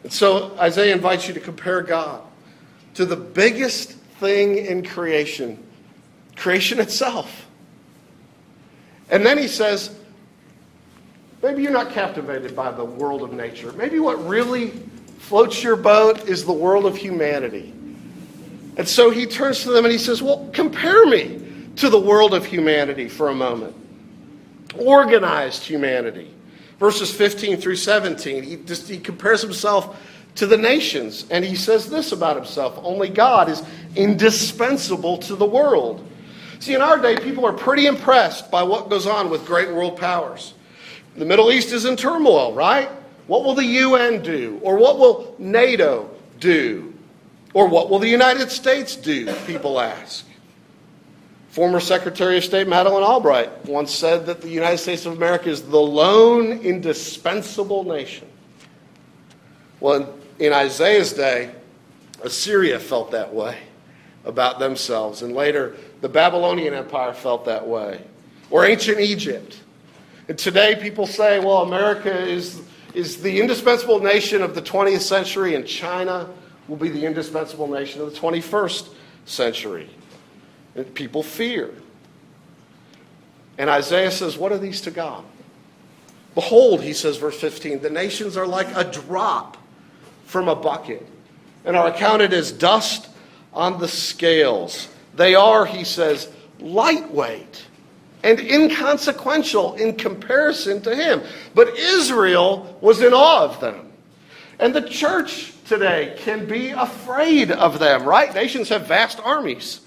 And 0.04 0.12
so 0.12 0.56
Isaiah 0.58 0.94
invites 0.94 1.28
you 1.28 1.34
to 1.34 1.40
compare 1.40 1.82
God 1.82 2.22
to 2.96 3.06
the 3.06 3.16
biggest 3.16 3.92
thing 3.92 4.58
in 4.58 4.86
creation, 4.86 5.62
creation 6.36 6.80
itself. 6.80 7.48
And 9.10 9.26
then 9.26 9.38
he 9.38 9.48
says, 9.48 9.96
Maybe 11.42 11.62
you're 11.62 11.74
not 11.74 11.92
captivated 11.92 12.56
by 12.56 12.72
the 12.72 12.86
world 12.86 13.22
of 13.22 13.34
nature. 13.34 13.74
Maybe 13.74 14.00
what 14.00 14.26
really 14.26 14.70
floats 15.18 15.62
your 15.62 15.76
boat 15.76 16.30
is 16.30 16.46
the 16.46 16.54
world 16.54 16.86
of 16.86 16.96
humanity. 16.96 17.74
And 18.78 18.88
so 18.88 19.10
he 19.10 19.26
turns 19.26 19.64
to 19.64 19.72
them 19.72 19.86
and 19.86 19.92
he 19.92 19.98
says, 19.98 20.22
Well, 20.22 20.50
compare 20.54 21.06
me 21.06 21.42
to 21.78 21.90
the 21.90 22.00
world 22.00 22.34
of 22.34 22.46
humanity 22.46 23.08
for 23.08 23.30
a 23.30 23.36
moment. 23.36 23.76
Organized 24.78 25.64
humanity. 25.64 26.34
verses 26.80 27.14
15 27.14 27.58
through 27.58 27.76
17. 27.76 28.44
He, 28.44 28.56
just, 28.58 28.90
he 28.90 28.98
compares 28.98 29.42
himself 29.42 30.00
to 30.36 30.48
the 30.48 30.58
nations, 30.58 31.26
and 31.30 31.46
he 31.46 31.56
says 31.56 31.90
this 31.90 32.12
about 32.12 32.36
himself 32.36 32.80
Only 32.82 33.10
God 33.10 33.50
is 33.50 33.62
indispensable 33.96 35.18
to 35.20 35.36
the 35.36 35.46
world. 35.46 36.08
See, 36.60 36.74
in 36.74 36.82
our 36.82 36.98
day, 36.98 37.18
people 37.18 37.46
are 37.46 37.54
pretty 37.54 37.88
impressed 37.88 38.50
by 38.50 38.64
what 38.64 38.90
goes 38.90 39.06
on 39.06 39.30
with 39.30 39.46
great 39.46 39.70
world 39.70 39.98
powers. 39.98 40.54
The 41.16 41.26
Middle 41.26 41.52
East 41.52 41.72
is 41.72 41.86
in 41.86 41.96
turmoil, 41.96 42.54
right? 42.54 42.90
What 43.28 43.44
will 43.44 43.54
the 43.54 43.66
UN 43.66 44.24
do? 44.24 44.60
Or 44.64 44.78
what 44.78 44.98
will 44.98 45.36
NATO 45.38 46.10
do? 46.40 46.93
Or 47.54 47.68
what 47.68 47.90
will 47.90 48.00
the 48.00 48.10
United 48.10 48.52
States 48.52 48.96
do? 48.96 49.32
People 49.46 49.80
ask. 49.80 50.26
Former 51.50 51.80
Secretary 51.80 52.38
of 52.38 52.44
State 52.44 52.68
Madeleine 52.68 53.04
Albright 53.04 53.66
once 53.66 53.94
said 53.94 54.26
that 54.26 54.42
the 54.42 54.50
United 54.50 54.80
States 54.80 55.06
of 55.06 55.14
America 55.14 55.50
is 55.50 55.62
the 55.62 55.80
lone 55.80 56.52
indispensable 56.62 57.84
nation. 57.84 58.28
Well, 59.80 60.18
in, 60.40 60.52
Isaiah's 60.52 61.14
day, 61.14 61.52
Assyria 62.24 62.80
felt 62.80 63.12
that 63.12 63.32
way 63.32 63.60
about 64.26 64.58
themselves, 64.58 65.22
and 65.22 65.36
later 65.36 65.76
the 66.02 66.10
Babylonian 66.10 66.74
Empire 66.74 67.14
felt 67.14 67.46
that 67.46 67.68
way, 67.68 68.02
or 68.50 68.66
ancient 68.66 69.00
Egypt. 69.00 69.60
And 70.28 70.40
today 70.40 70.76
people 70.76 71.06
say, 71.06 71.40
well, 71.40 71.62
America 71.62 72.18
is, 72.18 72.62
is 72.96 73.22
the 73.22 73.42
indispensable 73.42 74.00
nation 74.00 74.42
of 74.42 74.56
the 74.56 74.62
20th 74.62 75.02
century, 75.02 75.54
and 75.54 75.68
China 75.68 76.30
will 76.68 76.78
be 76.78 76.90
the 76.90 77.06
indispensable 77.06 77.68
nation 77.68 78.02
of 78.02 78.14
the 78.14 78.20
21st 78.20 78.94
century. 79.26 79.90
And 80.76 80.94
people 80.94 81.24
fear. 81.24 81.74
And 83.58 83.70
Isaiah 83.70 84.12
says, 84.12 84.38
What 84.38 84.52
are 84.52 84.58
these 84.58 84.82
to 84.82 84.92
God? 84.92 85.24
Behold, 86.36 86.82
he 86.82 86.94
says, 86.94 87.18
verse 87.18 87.40
15, 87.40 87.82
the 87.82 87.90
nations 87.90 88.38
are 88.38 88.48
like 88.48 88.68
a 88.76 88.84
drop 88.84 89.58
from 90.26 90.48
a 90.48 90.56
bucket 90.56 91.06
and 91.64 91.76
are 91.76 91.88
accounted 91.88 92.34
as 92.34 92.52
dust 92.52 93.08
on 93.54 93.80
the 93.80 93.88
scales. 93.88 94.90
They 95.16 95.36
are, 95.36 95.66
he 95.66 95.84
says, 95.84 96.32
lightweight 96.60 97.68
and 98.24 98.40
inconsequential 98.40 99.76
in 99.76 99.96
comparison 99.96 100.82
to 100.82 100.96
him. 100.96 101.22
But 101.54 101.78
Israel 101.78 102.78
was 102.82 103.02
in 103.02 103.14
awe 103.14 103.44
of 103.44 103.60
them. 103.60 103.92
And 104.60 104.74
the 104.74 104.82
church 104.82 105.53
today 105.66 106.16
can 106.20 106.46
be 106.46 106.70
afraid 106.70 107.52
of 107.52 107.80
them, 107.80 108.04
right? 108.04 108.34
Nations 108.34 108.70
have 108.70 108.88
vast 108.88 109.20
armies. 109.20 109.82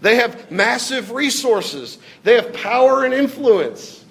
They 0.00 0.16
have 0.16 0.50
massive 0.50 1.12
resources. 1.12 1.98
They 2.24 2.34
have 2.34 2.52
power 2.52 3.04
and 3.04 3.14
influence. 3.14 4.04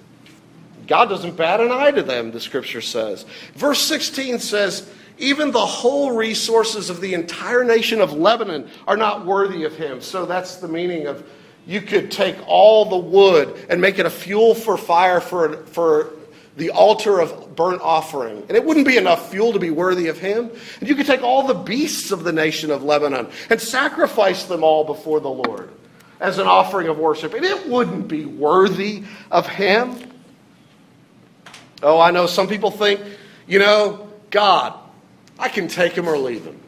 God 0.86 1.08
doesn't 1.08 1.36
bat 1.36 1.60
an 1.60 1.70
eye 1.70 1.90
to 1.92 2.02
them, 2.02 2.32
the 2.32 2.40
scripture 2.40 2.80
says. 2.80 3.24
Verse 3.54 3.80
16 3.80 4.38
says, 4.38 4.90
even 5.18 5.50
the 5.52 5.64
whole 5.64 6.12
resources 6.12 6.90
of 6.90 7.00
the 7.00 7.14
entire 7.14 7.62
nation 7.62 8.00
of 8.00 8.12
Lebanon 8.12 8.68
are 8.88 8.96
not 8.96 9.24
worthy 9.24 9.64
of 9.64 9.76
him. 9.76 10.00
So 10.00 10.26
that's 10.26 10.56
the 10.56 10.68
meaning 10.68 11.06
of 11.06 11.28
you 11.66 11.80
could 11.80 12.10
take 12.10 12.36
all 12.46 12.86
the 12.86 12.96
wood 12.96 13.66
and 13.70 13.80
make 13.80 13.98
it 13.98 14.06
a 14.06 14.10
fuel 14.10 14.54
for 14.54 14.76
fire 14.76 15.20
for, 15.20 15.58
for 15.66 16.12
the 16.56 16.70
altar 16.70 17.20
of 17.20 17.56
burnt 17.56 17.80
offering. 17.80 18.44
And 18.48 18.52
it 18.52 18.64
wouldn't 18.64 18.86
be 18.86 18.96
enough 18.96 19.30
fuel 19.30 19.52
to 19.52 19.58
be 19.58 19.70
worthy 19.70 20.08
of 20.08 20.18
him. 20.18 20.50
And 20.80 20.88
you 20.88 20.94
could 20.94 21.06
take 21.06 21.22
all 21.22 21.46
the 21.46 21.54
beasts 21.54 22.10
of 22.10 22.24
the 22.24 22.32
nation 22.32 22.70
of 22.70 22.82
Lebanon 22.82 23.28
and 23.48 23.60
sacrifice 23.60 24.44
them 24.44 24.62
all 24.62 24.84
before 24.84 25.20
the 25.20 25.30
Lord 25.30 25.70
as 26.22 26.38
an 26.38 26.46
offering 26.46 26.86
of 26.86 26.98
worship, 26.98 27.34
and 27.34 27.44
it 27.44 27.68
wouldn't 27.68 28.06
be 28.06 28.24
worthy 28.24 29.02
of 29.30 29.46
Him. 29.46 29.98
Oh, 31.82 32.00
I 32.00 32.12
know 32.12 32.26
some 32.26 32.46
people 32.46 32.70
think, 32.70 33.00
you 33.48 33.58
know, 33.58 34.08
God, 34.30 34.72
I 35.36 35.48
can 35.48 35.66
take 35.66 35.92
Him 35.94 36.08
or 36.08 36.16
leave 36.16 36.44
Him. 36.44 36.60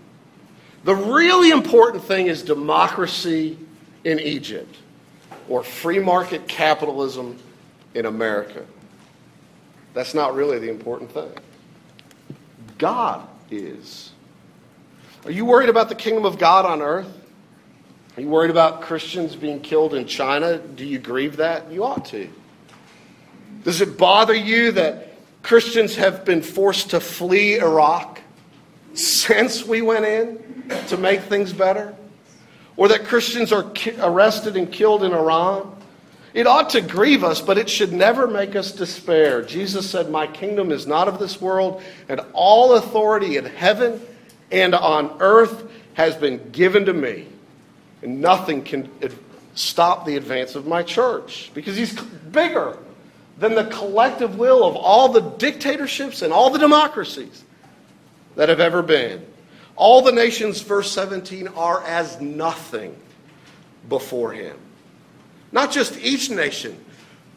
The 0.83 0.97
really 0.97 1.51
important 1.51 2.03
thing 2.03 2.27
is 2.27 2.43
democracy 2.43 3.57
in 4.03 4.19
Egypt 4.19 4.77
or 5.49 5.63
free 5.63 6.01
market 6.01 6.49
capitalism 6.49 7.39
in 7.95 8.07
America. 8.07 8.67
That's 9.95 10.13
not 10.13 10.35
really 10.35 10.59
the 10.59 10.69
important 10.69 11.13
thing. 11.13 11.31
God 12.79 13.27
is. 13.51 14.11
Are 15.25 15.31
you 15.31 15.45
worried 15.45 15.69
about 15.69 15.89
the 15.89 15.95
kingdom 15.95 16.27
of 16.27 16.39
God 16.39 16.67
on 16.67 16.83
earth? 16.83 17.09
Are 18.17 18.21
you 18.21 18.29
worried 18.29 18.51
about 18.51 18.83
Christians 18.83 19.35
being 19.35 19.61
killed 19.61 19.95
in 19.95 20.07
China? 20.07 20.59
Do 20.59 20.85
you 20.85 20.99
grieve 20.99 21.37
that? 21.39 21.71
You 21.71 21.85
ought 21.85 22.05
to. 22.07 22.29
Does 23.65 23.81
it 23.81 23.97
bother 23.97 24.35
you 24.35 24.73
that 24.73 25.15
Christians 25.43 25.97
have 25.97 26.25
been 26.25 26.43
forced 26.43 26.91
to 26.91 27.01
flee 27.01 27.59
Iraq 27.59 28.21
since 28.93 29.65
we 29.65 29.83
went 29.83 30.05
in 30.05 30.73
to 30.89 30.97
make 30.97 31.23
things 31.23 31.53
better? 31.53 31.95
Or 32.77 32.89
that 32.89 33.05
Christians 33.05 33.53
are 33.53 33.63
ki- 33.71 33.95
arrested 33.99 34.57
and 34.57 34.71
killed 34.71 35.03
in 35.03 35.13
Iran? 35.13 35.74
It 36.35 36.47
ought 36.47 36.71
to 36.71 36.81
grieve 36.81 37.25
us, 37.25 37.41
but 37.41 37.57
it 37.57 37.71
should 37.71 37.93
never 37.93 38.27
make 38.27 38.57
us 38.57 38.73
despair. 38.73 39.41
Jesus 39.43 39.89
said, 39.89 40.11
My 40.11 40.27
kingdom 40.27 40.73
is 40.73 40.87
not 40.87 41.09
of 41.09 41.19
this 41.19 41.41
world, 41.41 41.83
and 42.09 42.21
all 42.33 42.75
authority 42.75 43.37
in 43.37 43.47
heaven 43.47 44.01
and 44.51 44.75
on 44.75 45.17
earth 45.21 45.71
has 45.95 46.17
been 46.17 46.51
given 46.51 46.85
to 46.87 46.93
me 46.93 47.29
and 48.05 48.21
nothing 48.21 48.63
can 48.63 48.89
stop 49.55 50.05
the 50.05 50.17
advance 50.17 50.55
of 50.55 50.67
my 50.67 50.83
church 50.83 51.51
because 51.55 51.75
he's 51.75 51.99
bigger 52.01 52.77
than 53.39 53.55
the 53.55 53.65
collective 53.65 54.39
will 54.39 54.65
of 54.65 54.77
all 54.77 55.09
the 55.09 55.21
dictatorships 55.21 56.23
and 56.23 56.33
all 56.33 56.51
the 56.51 56.59
democracies 56.59 57.43
that 58.37 58.49
have 58.49 58.61
ever 58.61 58.83
been. 58.83 59.25
All 59.75 60.03
the 60.03 60.13
nations, 60.13 60.61
verse 60.61 60.91
17, 60.93 61.49
are 61.49 61.83
as 61.85 62.21
nothing 62.21 62.95
before 63.89 64.33
him. 64.33 64.57
Not 65.55 65.71
just 65.71 65.97
each 66.01 66.31
nation, 66.31 66.77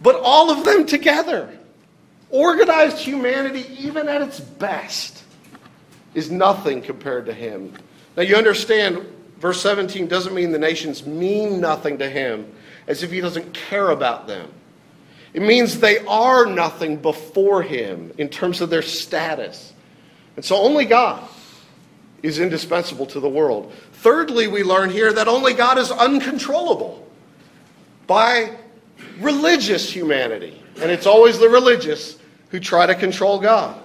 but 0.02 0.20
all 0.22 0.50
of 0.50 0.66
them 0.66 0.88
together. 0.88 1.56
Organized 2.32 2.98
humanity, 2.98 3.64
even 3.80 4.10
at 4.10 4.24
its 4.24 4.40
best, 4.40 5.24
is 6.16 6.32
nothing 6.32 6.82
compared 6.82 7.28
to 7.28 7.34
him. 7.34 7.74
Now, 8.18 8.24
you 8.24 8.36
understand 8.36 9.06
verse 9.38 9.62
17 9.62 10.08
doesn't 10.08 10.34
mean 10.34 10.52
the 10.52 10.58
nations 10.58 11.06
mean 11.06 11.62
nothing 11.62 12.00
to 12.00 12.10
him 12.10 12.52
as 12.88 13.04
if 13.04 13.12
he 13.12 13.22
doesn't 13.22 13.54
care 13.54 13.92
about 13.92 14.26
them. 14.26 14.52
It 15.34 15.44
means 15.44 15.80
they 15.80 16.00
are 16.08 16.48
nothing 16.48 16.98
before 16.98 17.62
him 17.62 18.12
in 18.18 18.30
terms 18.30 18.62
of 18.62 18.72
their 18.72 18.82
status. 18.82 19.74
And 20.36 20.44
so 20.44 20.56
only 20.56 20.86
God 20.86 21.22
is 22.24 22.40
indispensable 22.40 23.06
to 23.08 23.20
the 23.20 23.30
world. 23.30 23.72
Thirdly, 23.94 24.48
we 24.48 24.64
learn 24.64 24.90
here 24.90 25.14
that 25.14 25.28
only 25.28 25.54
God 25.54 25.78
is 25.78 25.92
uncontrollable 25.92 27.07
by 28.08 28.56
religious 29.20 29.92
humanity. 29.92 30.62
And 30.82 30.90
it's 30.90 31.06
always 31.06 31.38
the 31.38 31.50
religious 31.50 32.18
who 32.50 32.60
try 32.60 32.86
to 32.86 32.96
control 32.96 33.40
God. 33.40 33.80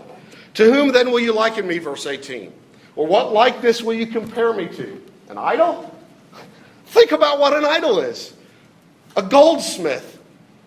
To 0.55 0.73
whom 0.73 0.93
then 0.93 1.11
will 1.11 1.21
you 1.21 1.33
liken 1.33 1.67
me, 1.67 1.79
verse 1.79 2.07
18? 2.07 2.53
Or 2.97 3.07
what 3.07 3.33
likeness 3.33 3.83
will 3.83 3.95
you 3.95 4.07
compare 4.07 4.53
me 4.53 4.69
to? 4.69 5.03
An 5.29 5.39
idol? 5.39 5.95
Think 6.87 7.13
about 7.13 7.39
what 7.39 7.55
an 7.55 7.65
idol 7.65 8.01
is. 8.01 8.35
A 9.17 9.23
goldsmith 9.23 10.21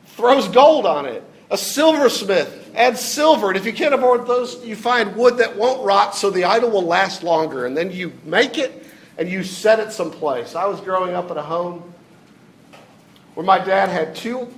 throws 0.08 0.48
gold 0.48 0.86
on 0.86 1.06
it. 1.06 1.24
A 1.52 1.58
silversmith 1.58 2.72
adds 2.76 3.00
silver. 3.00 3.50
And 3.50 3.58
if 3.58 3.66
you 3.66 3.74
can't 3.74 3.94
afford 3.94 4.26
those, 4.26 4.64
you 4.66 4.76
find 4.76 5.16
wood 5.16 5.38
that 5.38 5.56
won't 5.56 5.86
rot 5.86 6.16
so 6.16 6.32
the 6.32 6.46
idol 6.46 6.72
will 6.72 6.84
last 6.86 7.22
longer. 7.22 7.68
And 7.68 7.78
then 7.78 7.92
you 7.92 8.12
make 8.24 8.58
it 8.58 8.88
and 9.20 9.30
you 9.30 9.44
set 9.44 9.80
it 9.80 9.92
someplace. 9.92 10.56
I 10.56 10.66
was 10.66 10.82
growing 10.82 11.14
up 11.14 11.30
in 11.30 11.38
a 11.38 11.44
home 11.44 11.94
where 13.36 13.46
my 13.46 13.60
dad 13.60 13.90
had 13.90 14.16
two 14.16 14.52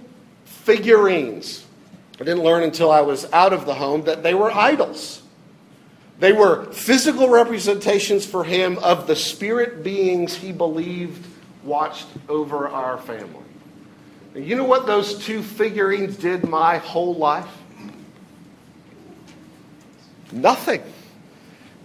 figurines. 0.45 1.65
I 2.15 2.23
didn't 2.23 2.43
learn 2.43 2.63
until 2.63 2.91
I 2.91 3.01
was 3.01 3.31
out 3.33 3.53
of 3.53 3.65
the 3.65 3.73
home 3.73 4.03
that 4.03 4.23
they 4.23 4.33
were 4.33 4.51
idols. 4.51 5.21
They 6.19 6.31
were 6.31 6.71
physical 6.71 7.29
representations 7.29 8.25
for 8.25 8.43
him 8.43 8.79
of 8.79 9.05
the 9.05 9.15
spirit 9.15 9.83
beings 9.83 10.33
he 10.35 10.51
believed 10.51 11.27
watched 11.63 12.07
over 12.27 12.67
our 12.69 12.97
family. 12.97 13.43
And 14.33 14.45
you 14.45 14.55
know 14.55 14.63
what 14.63 14.87
those 14.87 15.23
two 15.23 15.43
figurines 15.43 16.17
did 16.17 16.47
my 16.47 16.77
whole 16.77 17.15
life? 17.15 17.49
Nothing. 20.31 20.81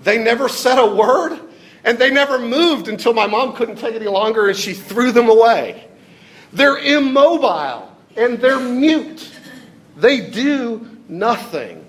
They 0.02 0.18
never 0.22 0.48
said 0.48 0.78
a 0.78 0.94
word, 0.94 1.38
and 1.84 1.98
they 1.98 2.10
never 2.10 2.38
moved 2.38 2.88
until 2.88 3.12
my 3.12 3.26
mom 3.26 3.54
couldn't 3.54 3.76
take 3.76 3.94
any 3.94 4.08
longer 4.08 4.48
and 4.48 4.56
she 4.56 4.74
threw 4.74 5.12
them 5.12 5.28
away. 5.28 5.88
They're 6.52 6.78
immobile 6.78 7.94
and 8.16 8.38
they're 8.38 8.60
mute. 8.60 9.30
They 9.96 10.30
do 10.30 10.88
nothing. 11.08 11.86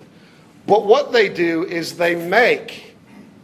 But 0.65 0.85
what 0.85 1.11
they 1.11 1.29
do 1.29 1.65
is 1.65 1.97
they 1.97 2.15
make, 2.15 2.95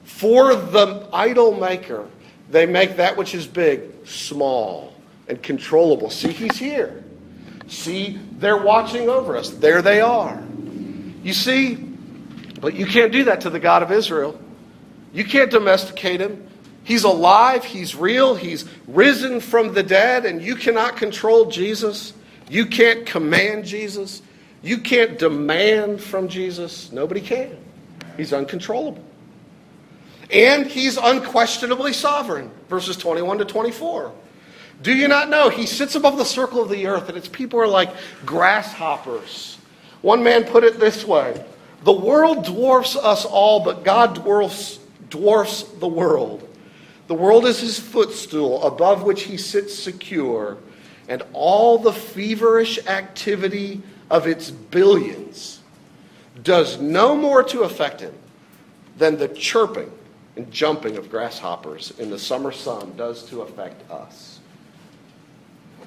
for 0.04 0.56
the 0.56 1.08
idol 1.12 1.60
maker, 1.60 2.08
they 2.50 2.66
make 2.66 2.96
that 2.98 3.18
which 3.18 3.36
is 3.36 3.46
big 3.46 3.82
small 4.06 4.94
and 5.28 5.42
controllable. 5.44 6.10
See, 6.10 6.32
he's 6.32 6.58
here. 6.58 7.04
See, 7.68 8.20
they're 8.34 8.58
watching 8.58 9.10
over 9.10 9.38
us. 9.38 9.50
There 9.50 9.82
they 9.82 10.02
are. 10.02 10.42
You 11.22 11.34
see, 11.34 11.76
But 12.60 12.76
you 12.76 12.86
can't 12.86 13.12
do 13.12 13.24
that 13.26 13.42
to 13.42 13.50
the 13.50 13.60
God 13.60 13.84
of 13.84 13.92
Israel. 13.92 14.40
You 15.14 15.24
can't 15.24 15.50
domesticate 15.50 16.20
him. 16.20 16.49
He's 16.90 17.04
alive, 17.04 17.64
he's 17.64 17.96
real, 17.96 18.34
he's 18.34 18.66
risen 18.88 19.42
from 19.42 19.76
the 19.76 19.84
dead, 19.84 20.26
and 20.26 20.42
you 20.42 20.56
cannot 20.56 20.98
control 20.98 21.46
Jesus. 21.46 22.14
You 22.50 22.66
can't 22.66 23.06
command 23.06 23.66
Jesus. 23.66 24.24
You 24.64 24.80
can't 24.80 25.20
demand 25.20 26.02
from 26.02 26.28
Jesus. 26.28 26.92
Nobody 26.92 27.22
can. 27.22 27.56
He's 28.18 28.34
uncontrollable. 28.34 29.04
And 30.32 30.66
he's 30.66 30.98
unquestionably 30.98 31.94
sovereign. 31.94 32.50
Verses 32.70 32.98
21 32.98 33.38
to 33.38 33.46
24. 33.46 34.12
Do 34.82 34.92
you 34.92 35.08
not 35.08 35.30
know? 35.30 35.50
He 35.50 35.68
sits 35.68 35.94
above 35.94 36.18
the 36.18 36.26
circle 36.26 36.60
of 36.64 36.70
the 36.70 36.88
earth, 36.88 37.08
and 37.08 37.16
its 37.16 37.28
people 37.28 37.60
are 37.60 37.68
like 37.68 37.94
grasshoppers. 38.26 39.60
One 40.02 40.24
man 40.24 40.44
put 40.44 40.64
it 40.64 40.80
this 40.80 41.06
way 41.06 41.46
The 41.84 41.94
world 41.94 42.46
dwarfs 42.46 42.96
us 42.96 43.26
all, 43.26 43.60
but 43.60 43.84
God 43.84 44.16
dwarfs, 44.16 44.80
dwarfs 45.12 45.62
the 45.62 45.88
world. 45.88 46.49
The 47.10 47.16
world 47.16 47.48
is 47.48 47.60
his 47.60 47.80
footstool, 47.80 48.62
above 48.62 49.02
which 49.02 49.24
he 49.24 49.36
sits 49.36 49.74
secure, 49.74 50.60
and 51.08 51.24
all 51.34 51.80
the 51.80 51.92
feverish 51.92 52.86
activity 52.86 53.82
of 54.12 54.28
its 54.28 54.52
billions 54.52 55.62
does 56.44 56.80
no 56.80 57.16
more 57.16 57.42
to 57.46 57.62
affect 57.62 58.00
him 58.00 58.14
than 59.00 59.18
the 59.18 59.28
chirping 59.28 59.92
and 60.36 60.52
jumping 60.52 60.98
of 60.98 61.10
grasshoppers 61.10 61.94
in 61.98 62.12
the 62.12 62.20
summer 62.20 62.52
sun 62.52 62.96
does 62.96 63.24
to 63.30 63.42
affect 63.42 63.90
us. 63.90 64.40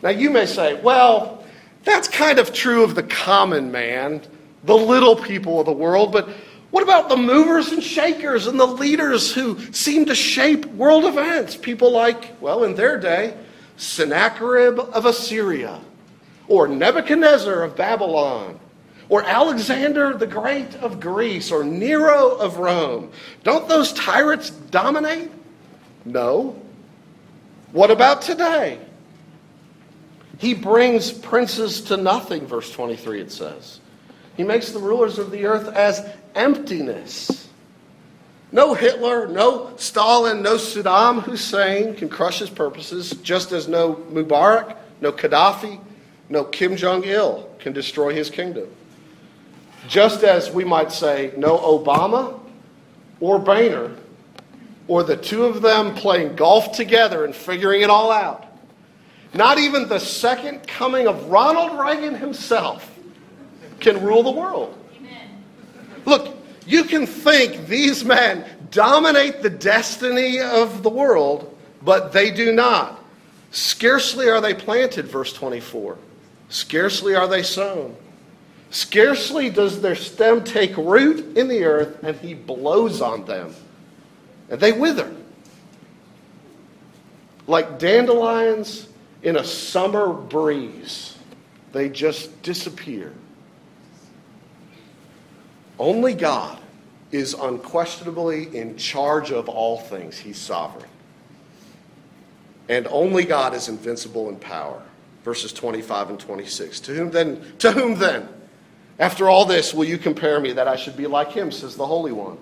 Now, 0.03 0.11
you 0.11 0.29
may 0.29 0.47
say, 0.47 0.75
well, 0.83 1.45
that's 1.85 2.09
kind 2.09 2.41
of 2.41 2.53
true 2.53 2.83
of 2.83 2.97
the 2.97 3.05
common 3.05 3.71
man, 3.71 4.23
the 4.65 4.77
little 4.77 5.15
people 5.15 5.61
of 5.61 5.67
the 5.67 5.73
world, 5.73 6.11
but 6.11 6.29
what 6.73 6.83
about 6.83 7.11
the 7.11 7.19
movers 7.19 7.71
and 7.71 7.83
shakers 7.83 8.47
and 8.47 8.59
the 8.59 8.67
leaders 8.67 9.31
who 9.31 9.61
seem 9.73 10.07
to 10.07 10.15
shape 10.15 10.65
world 10.65 11.05
events? 11.05 11.55
People 11.55 11.93
like, 11.93 12.41
well, 12.41 12.65
in 12.65 12.75
their 12.75 12.99
day, 12.99 13.37
Sennacherib 13.77 14.79
of 14.81 15.05
Assyria, 15.05 15.79
or 16.49 16.67
Nebuchadnezzar 16.67 17.63
of 17.63 17.77
Babylon, 17.77 18.59
or 19.11 19.23
Alexander 19.23 20.17
the 20.17 20.27
Great 20.27 20.75
of 20.77 20.99
Greece, 20.99 21.53
or 21.53 21.63
Nero 21.63 22.37
of 22.37 22.57
Rome. 22.57 23.13
Don't 23.45 23.69
those 23.69 23.93
tyrants 23.93 24.49
dominate? 24.49 25.31
No. 26.07 26.59
What 27.73 27.91
about 27.91 28.23
today? 28.23 28.79
He 30.39 30.55
brings 30.55 31.13
princes 31.13 31.83
to 31.83 31.99
nothing, 31.99 32.47
verse 32.47 32.73
23 32.73 33.21
it 33.21 33.31
says. 33.31 33.82
He 34.37 34.45
makes 34.45 34.71
the 34.71 34.79
rulers 34.79 35.19
of 35.19 35.31
the 35.31 35.45
earth 35.47 35.69
as 35.69 36.07
emptiness. 36.35 37.49
No 38.51 38.75
Hitler, 38.75 39.29
no 39.29 39.75
Stalin, 39.77 40.43
no 40.43 40.57
Saddam 40.57 41.23
Hussein 41.23 41.95
can 41.95 42.09
crush 42.09 42.39
his 42.39 42.51
purposes, 42.51 43.11
just 43.23 43.53
as 43.53 43.67
no 43.67 43.95
Mubarak, 44.11 44.77
no 45.01 45.13
Gaddafi, 45.13 45.81
no 46.29 46.45
Kim 46.45 46.77
Jong 46.77 47.05
il 47.05 47.49
can 47.59 47.73
destroy 47.73 48.15
his 48.15 48.31
kingdom. 48.31 48.69
Just 49.89 50.23
as 50.23 50.51
we 50.51 50.65
might 50.65 50.93
say, 50.93 51.33
no 51.37 51.59
Obama 51.59 52.39
or 53.21 53.39
Boehner, 53.39 53.95
or 54.87 55.03
the 55.03 55.17
two 55.17 55.45
of 55.45 55.63
them 55.63 55.95
playing 55.95 56.37
golf 56.37 56.73
together 56.73 57.25
and 57.25 57.35
figuring 57.35 57.83
it 57.83 57.91
all 57.91 58.11
out. 58.11 58.47
Not 59.35 59.59
even 59.59 59.89
the 59.89 59.99
second 59.99 60.67
coming 60.67 61.07
of 61.07 61.29
Ronald 61.29 61.79
Reagan 61.79 62.15
himself 62.15 62.92
can 63.83 64.03
rule 64.03 64.23
the 64.23 64.31
world. 64.31 64.79
Look, 66.05 66.37
you 66.67 66.85
can 66.85 67.07
think 67.07 67.67
these 67.67 68.05
men 68.05 68.45
dominate 68.71 69.43
the 69.43 69.51
destiny 69.51 70.41
of 70.41 70.83
the 70.83 70.91
world, 70.91 71.57
but 71.83 72.13
they 72.13 72.31
do 72.31 72.53
not. 72.53 72.99
Scarcely 73.51 74.29
are 74.29 74.41
they 74.41 74.55
planted, 74.55 75.07
verse 75.07 75.33
24. 75.33 75.99
Scarcely 76.49 77.15
are 77.15 77.29
they 77.29 77.43
sown. 77.43 77.97
Scarcely 78.71 79.51
does 79.51 79.83
their 79.83 79.95
stem 79.95 80.45
take 80.45 80.77
root 80.77 81.37
in 81.37 81.49
the 81.49 81.65
earth, 81.65 82.03
and 82.03 82.17
he 82.17 82.33
blows 82.33 83.03
on 83.03 83.27
them, 83.27 83.55
and 84.49 84.59
they 84.59 84.73
wither. 84.73 85.15
Like 87.47 87.79
dandelions 87.79 88.89
in 89.23 89.37
a 89.37 89.45
summer 89.45 90.13
breeze, 90.13 91.19
they 91.73 91.91
just 91.91 92.43
disappear. 92.43 93.13
Only 95.83 96.15
God 96.15 96.61
is 97.11 97.35
unquestionably 97.35 98.57
in 98.57 98.77
charge 98.77 99.33
of 99.33 99.49
all 99.49 99.79
things. 99.79 100.17
He's 100.17 100.39
sovereign. 100.39 100.89
And 102.69 102.87
only 102.87 103.25
God 103.25 103.53
is 103.53 103.69
invincible 103.69 104.29
in 104.29 104.37
power. 104.37 104.81
Verses 105.25 105.53
25 105.53 106.11
and 106.11 106.21
26. 106.21 106.79
To 106.79 106.95
whom 106.95 107.11
then, 107.11 107.55
to 107.59 107.73
whom 107.73 107.99
then, 107.99 108.29
after 109.01 109.29
all 109.29 109.45
this, 109.45 109.75
will 109.75 109.85
you 109.85 109.99
compare 109.99 110.39
me 110.39 110.53
that 110.53 110.69
I 110.69 110.77
should 110.77 110.97
be 110.97 111.09
like 111.09 111.33
him, 111.33 111.51
says 111.51 111.75
the 111.75 111.87
Holy 111.87 112.13
One? 112.13 112.39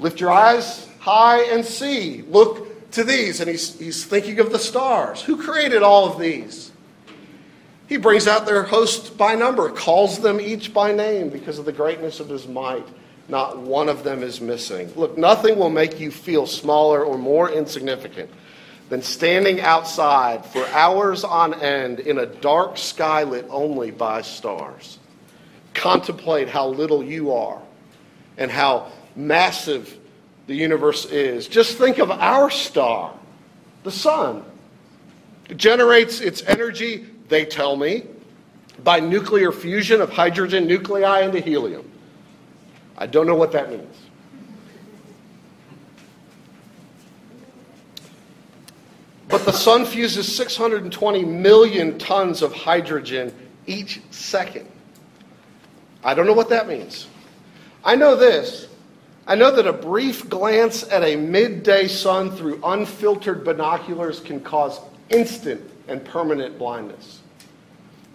Lift 0.00 0.18
your 0.18 0.32
eyes 0.32 0.88
high 0.98 1.42
and 1.44 1.64
see. 1.64 2.22
Look 2.22 2.90
to 2.90 3.04
these. 3.04 3.38
And 3.38 3.48
he's, 3.48 3.78
he's 3.78 4.04
thinking 4.04 4.40
of 4.40 4.50
the 4.50 4.58
stars. 4.58 5.22
Who 5.22 5.40
created 5.40 5.84
all 5.84 6.12
of 6.12 6.18
these? 6.18 6.72
He 7.86 7.96
brings 7.98 8.26
out 8.26 8.46
their 8.46 8.62
host 8.62 9.18
by 9.18 9.34
number, 9.34 9.70
calls 9.70 10.20
them 10.20 10.40
each 10.40 10.72
by 10.72 10.92
name 10.92 11.28
because 11.28 11.58
of 11.58 11.64
the 11.64 11.72
greatness 11.72 12.18
of 12.20 12.28
his 12.28 12.48
might. 12.48 12.86
Not 13.28 13.58
one 13.58 13.88
of 13.88 14.04
them 14.04 14.22
is 14.22 14.40
missing. 14.40 14.92
Look, 14.96 15.16
nothing 15.16 15.58
will 15.58 15.70
make 15.70 16.00
you 16.00 16.10
feel 16.10 16.46
smaller 16.46 17.04
or 17.04 17.18
more 17.18 17.50
insignificant 17.50 18.30
than 18.90 19.02
standing 19.02 19.60
outside 19.60 20.44
for 20.44 20.66
hours 20.68 21.24
on 21.24 21.54
end 21.54 22.00
in 22.00 22.18
a 22.18 22.26
dark 22.26 22.76
sky 22.76 23.22
lit 23.22 23.46
only 23.48 23.90
by 23.90 24.22
stars. 24.22 24.98
Contemplate 25.72 26.48
how 26.48 26.68
little 26.68 27.02
you 27.02 27.32
are 27.32 27.60
and 28.36 28.50
how 28.50 28.90
massive 29.16 29.98
the 30.46 30.54
universe 30.54 31.06
is. 31.06 31.48
Just 31.48 31.78
think 31.78 31.98
of 31.98 32.10
our 32.10 32.50
star, 32.50 33.14
the 33.84 33.90
sun. 33.90 34.44
It 35.48 35.56
generates 35.56 36.20
its 36.20 36.42
energy 36.42 37.06
they 37.28 37.44
tell 37.44 37.76
me, 37.76 38.04
by 38.82 39.00
nuclear 39.00 39.52
fusion 39.52 40.00
of 40.00 40.10
hydrogen 40.10 40.66
nuclei 40.66 41.20
into 41.20 41.40
helium. 41.40 41.90
I 42.96 43.06
don't 43.06 43.26
know 43.26 43.34
what 43.34 43.52
that 43.52 43.70
means. 43.70 43.96
But 49.28 49.44
the 49.44 49.52
sun 49.52 49.84
fuses 49.84 50.34
620 50.36 51.24
million 51.24 51.98
tons 51.98 52.42
of 52.42 52.52
hydrogen 52.52 53.34
each 53.66 54.00
second. 54.10 54.68
I 56.04 56.14
don't 56.14 56.26
know 56.26 56.34
what 56.34 56.50
that 56.50 56.68
means. 56.68 57.08
I 57.82 57.96
know 57.96 58.16
this. 58.16 58.68
I 59.26 59.34
know 59.34 59.50
that 59.56 59.66
a 59.66 59.72
brief 59.72 60.28
glance 60.28 60.82
at 60.84 61.02
a 61.02 61.16
midday 61.16 61.88
sun 61.88 62.30
through 62.30 62.60
unfiltered 62.62 63.42
binoculars 63.42 64.20
can 64.20 64.40
cause 64.40 64.78
instant 65.08 65.70
and 65.88 66.04
permanent 66.04 66.58
blindness. 66.58 67.20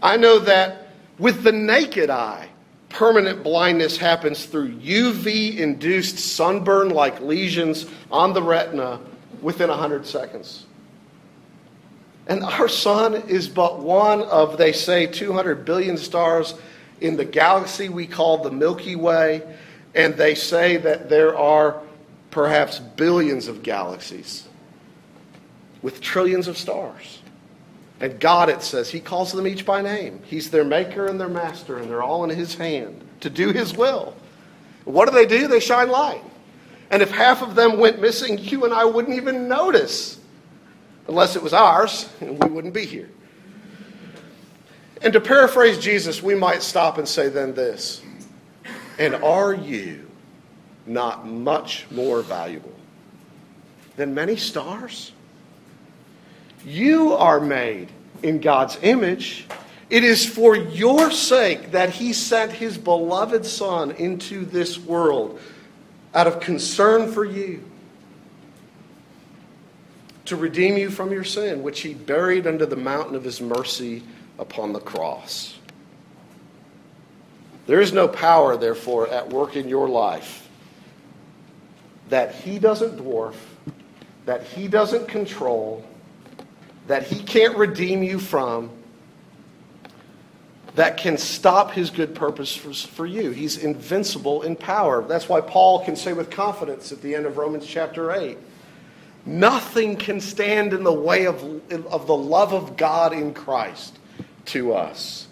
I 0.01 0.17
know 0.17 0.39
that 0.39 0.87
with 1.17 1.43
the 1.43 1.51
naked 1.51 2.09
eye, 2.09 2.49
permanent 2.89 3.43
blindness 3.43 3.97
happens 3.97 4.45
through 4.45 4.73
UV 4.75 5.57
induced 5.57 6.17
sunburn 6.17 6.89
like 6.89 7.21
lesions 7.21 7.85
on 8.11 8.33
the 8.33 8.41
retina 8.41 8.99
within 9.41 9.69
100 9.69 10.05
seconds. 10.05 10.65
And 12.27 12.43
our 12.43 12.67
sun 12.67 13.15
is 13.15 13.49
but 13.49 13.79
one 13.79 14.21
of, 14.21 14.57
they 14.57 14.71
say, 14.71 15.07
200 15.07 15.65
billion 15.65 15.97
stars 15.97 16.53
in 17.01 17.17
the 17.17 17.25
galaxy 17.25 17.89
we 17.89 18.05
call 18.05 18.43
the 18.43 18.51
Milky 18.51 18.95
Way. 18.95 19.41
And 19.95 20.15
they 20.15 20.35
say 20.35 20.77
that 20.77 21.09
there 21.09 21.35
are 21.35 21.81
perhaps 22.29 22.79
billions 22.79 23.47
of 23.47 23.63
galaxies 23.63 24.47
with 25.81 26.01
trillions 26.01 26.47
of 26.47 26.57
stars. 26.57 27.18
And 27.99 28.19
God, 28.19 28.49
it 28.49 28.61
says, 28.61 28.89
He 28.89 28.99
calls 28.99 29.31
them 29.31 29.47
each 29.47 29.65
by 29.65 29.81
name. 29.81 30.21
He's 30.25 30.51
their 30.51 30.63
maker 30.63 31.07
and 31.07 31.19
their 31.19 31.29
master, 31.29 31.77
and 31.77 31.89
they're 31.89 32.03
all 32.03 32.23
in 32.23 32.29
His 32.29 32.55
hand 32.55 33.01
to 33.21 33.29
do 33.29 33.51
His 33.51 33.75
will. 33.75 34.15
What 34.85 35.09
do 35.09 35.15
they 35.15 35.25
do? 35.25 35.47
They 35.47 35.59
shine 35.59 35.89
light. 35.89 36.23
And 36.91 37.01
if 37.01 37.11
half 37.11 37.41
of 37.41 37.55
them 37.55 37.77
went 37.77 38.01
missing, 38.01 38.37
you 38.37 38.65
and 38.65 38.73
I 38.73 38.85
wouldn't 38.85 39.15
even 39.15 39.47
notice, 39.47 40.19
unless 41.07 41.35
it 41.35 41.43
was 41.43 41.53
ours, 41.53 42.09
and 42.21 42.41
we 42.41 42.49
wouldn't 42.49 42.73
be 42.73 42.85
here. 42.85 43.09
And 45.01 45.13
to 45.13 45.21
paraphrase 45.21 45.77
Jesus, 45.77 46.23
we 46.23 46.35
might 46.35 46.61
stop 46.61 46.97
and 46.97 47.07
say 47.07 47.29
then 47.29 47.53
this 47.53 48.01
And 48.97 49.15
are 49.15 49.53
you 49.53 50.09
not 50.85 51.27
much 51.27 51.85
more 51.91 52.21
valuable 52.21 52.73
than 53.95 54.13
many 54.13 54.35
stars? 54.35 55.11
You 56.65 57.13
are 57.13 57.39
made 57.39 57.89
in 58.21 58.39
God's 58.41 58.77
image. 58.81 59.47
It 59.89 60.03
is 60.03 60.25
for 60.25 60.55
your 60.55 61.09
sake 61.11 61.71
that 61.71 61.89
he 61.89 62.13
sent 62.13 62.51
his 62.51 62.77
beloved 62.77 63.45
Son 63.45 63.91
into 63.91 64.45
this 64.45 64.77
world 64.77 65.39
out 66.13 66.27
of 66.27 66.39
concern 66.39 67.11
for 67.11 67.25
you 67.25 67.63
to 70.25 70.35
redeem 70.35 70.77
you 70.77 70.91
from 70.91 71.11
your 71.11 71.23
sin, 71.23 71.63
which 71.63 71.81
he 71.81 71.93
buried 71.93 72.45
under 72.45 72.65
the 72.65 72.75
mountain 72.75 73.15
of 73.15 73.23
his 73.23 73.41
mercy 73.41 74.03
upon 74.37 74.73
the 74.73 74.79
cross. 74.79 75.55
There 77.65 77.81
is 77.81 77.93
no 77.93 78.07
power, 78.07 78.57
therefore, 78.57 79.07
at 79.09 79.29
work 79.29 79.55
in 79.55 79.67
your 79.67 79.87
life 79.87 80.47
that 82.09 82.35
he 82.35 82.59
doesn't 82.59 82.97
dwarf, 82.97 83.35
that 84.25 84.43
he 84.43 84.67
doesn't 84.67 85.07
control, 85.07 85.83
that 86.89 87.03
he 87.03 87.21
can't 87.21 87.55
redeem 87.55 88.01
you 88.01 88.17
from, 88.17 88.71
that 90.73 90.97
can 90.97 91.19
stop 91.19 91.69
his 91.69 91.91
good 91.91 92.15
purpose 92.15 92.55
for, 92.55 92.73
for 92.73 93.05
you. 93.05 93.29
He's 93.29 93.57
invincible 93.57 94.41
in 94.41 94.55
power. 94.55 95.03
That's 95.03 95.29
why 95.29 95.41
Paul 95.41 95.85
can 95.85 95.95
say 95.95 96.13
with 96.13 96.31
confidence 96.31 96.91
at 96.91 97.03
the 97.03 97.13
end 97.13 97.27
of 97.27 97.37
Romans 97.37 97.65
chapter 97.65 98.11
8 98.11 98.37
nothing 99.25 99.97
can 99.97 100.19
stand 100.19 100.73
in 100.73 100.83
the 100.83 100.91
way 100.93 101.27
of, 101.27 101.43
of 101.71 102.07
the 102.07 102.15
love 102.15 102.53
of 102.53 102.75
God 102.75 103.13
in 103.13 103.35
Christ 103.35 103.99
to 104.45 104.73
us. 104.73 105.27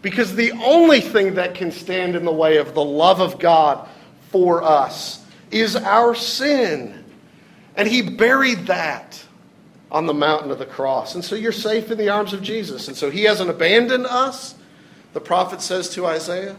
Because 0.00 0.34
the 0.34 0.52
only 0.52 1.02
thing 1.02 1.34
that 1.34 1.54
can 1.54 1.72
stand 1.72 2.16
in 2.16 2.24
the 2.24 2.32
way 2.32 2.56
of 2.56 2.72
the 2.72 2.84
love 2.84 3.20
of 3.20 3.38
God 3.38 3.86
for 4.30 4.62
us 4.62 5.22
is 5.50 5.76
our 5.76 6.14
sin. 6.14 7.04
And 7.76 7.86
he 7.86 8.00
buried 8.00 8.68
that 8.68 9.22
on 9.92 10.06
the 10.06 10.14
mountain 10.14 10.50
of 10.50 10.58
the 10.58 10.66
cross. 10.66 11.14
And 11.14 11.22
so 11.22 11.36
you're 11.36 11.52
safe 11.52 11.90
in 11.90 11.98
the 11.98 12.08
arms 12.08 12.32
of 12.32 12.42
Jesus. 12.42 12.88
And 12.88 12.96
so 12.96 13.10
he 13.10 13.24
hasn't 13.24 13.50
abandoned 13.50 14.06
us, 14.06 14.54
the 15.12 15.20
prophet 15.20 15.60
says 15.60 15.90
to 15.90 16.06
Isaiah, 16.06 16.56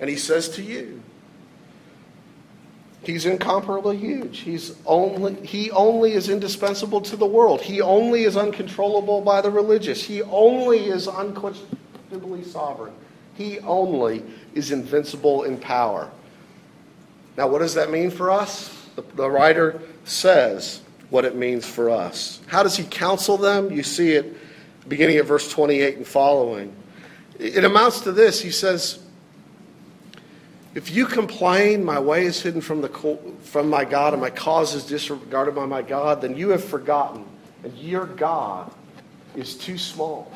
and 0.00 0.08
he 0.08 0.16
says 0.16 0.48
to 0.50 0.62
you. 0.62 1.02
He's 3.02 3.26
incomparably 3.26 3.98
huge. 3.98 4.38
He's 4.38 4.74
only, 4.86 5.34
he 5.46 5.70
only 5.72 6.12
is 6.12 6.30
indispensable 6.30 7.02
to 7.02 7.16
the 7.16 7.26
world. 7.26 7.60
He 7.60 7.82
only 7.82 8.24
is 8.24 8.34
uncontrollable 8.34 9.20
by 9.20 9.42
the 9.42 9.50
religious. 9.50 10.02
He 10.02 10.22
only 10.22 10.86
is 10.86 11.06
unquestionably 11.06 12.44
sovereign. 12.44 12.94
He 13.34 13.58
only 13.60 14.22
is 14.54 14.70
invincible 14.70 15.42
in 15.42 15.58
power. 15.58 16.10
Now, 17.36 17.46
what 17.48 17.58
does 17.58 17.74
that 17.74 17.90
mean 17.90 18.10
for 18.10 18.30
us? 18.30 18.74
The, 18.96 19.02
the 19.16 19.28
writer 19.28 19.82
says 20.04 20.80
what 21.14 21.24
it 21.24 21.36
means 21.36 21.64
for 21.64 21.90
us. 21.90 22.40
How 22.48 22.64
does 22.64 22.76
he 22.76 22.82
counsel 22.82 23.36
them? 23.36 23.70
You 23.70 23.84
see 23.84 24.14
it 24.14 24.36
beginning 24.88 25.18
at 25.18 25.26
verse 25.26 25.48
28 25.48 25.98
and 25.98 26.04
following. 26.04 26.74
It 27.38 27.64
amounts 27.64 28.00
to 28.00 28.10
this. 28.10 28.40
He 28.40 28.50
says, 28.50 28.98
If 30.74 30.90
you 30.90 31.06
complain, 31.06 31.84
my 31.84 32.00
way 32.00 32.26
is 32.26 32.42
hidden 32.42 32.60
from, 32.60 32.80
the, 32.80 32.88
from 33.44 33.70
my 33.70 33.84
God, 33.84 34.12
and 34.12 34.20
my 34.20 34.30
cause 34.30 34.74
is 34.74 34.86
disregarded 34.86 35.54
by 35.54 35.66
my 35.66 35.82
God, 35.82 36.20
then 36.20 36.36
you 36.36 36.48
have 36.48 36.64
forgotten, 36.64 37.24
and 37.62 37.72
your 37.78 38.06
God 38.06 38.72
is 39.36 39.54
too 39.56 39.78
small. 39.78 40.32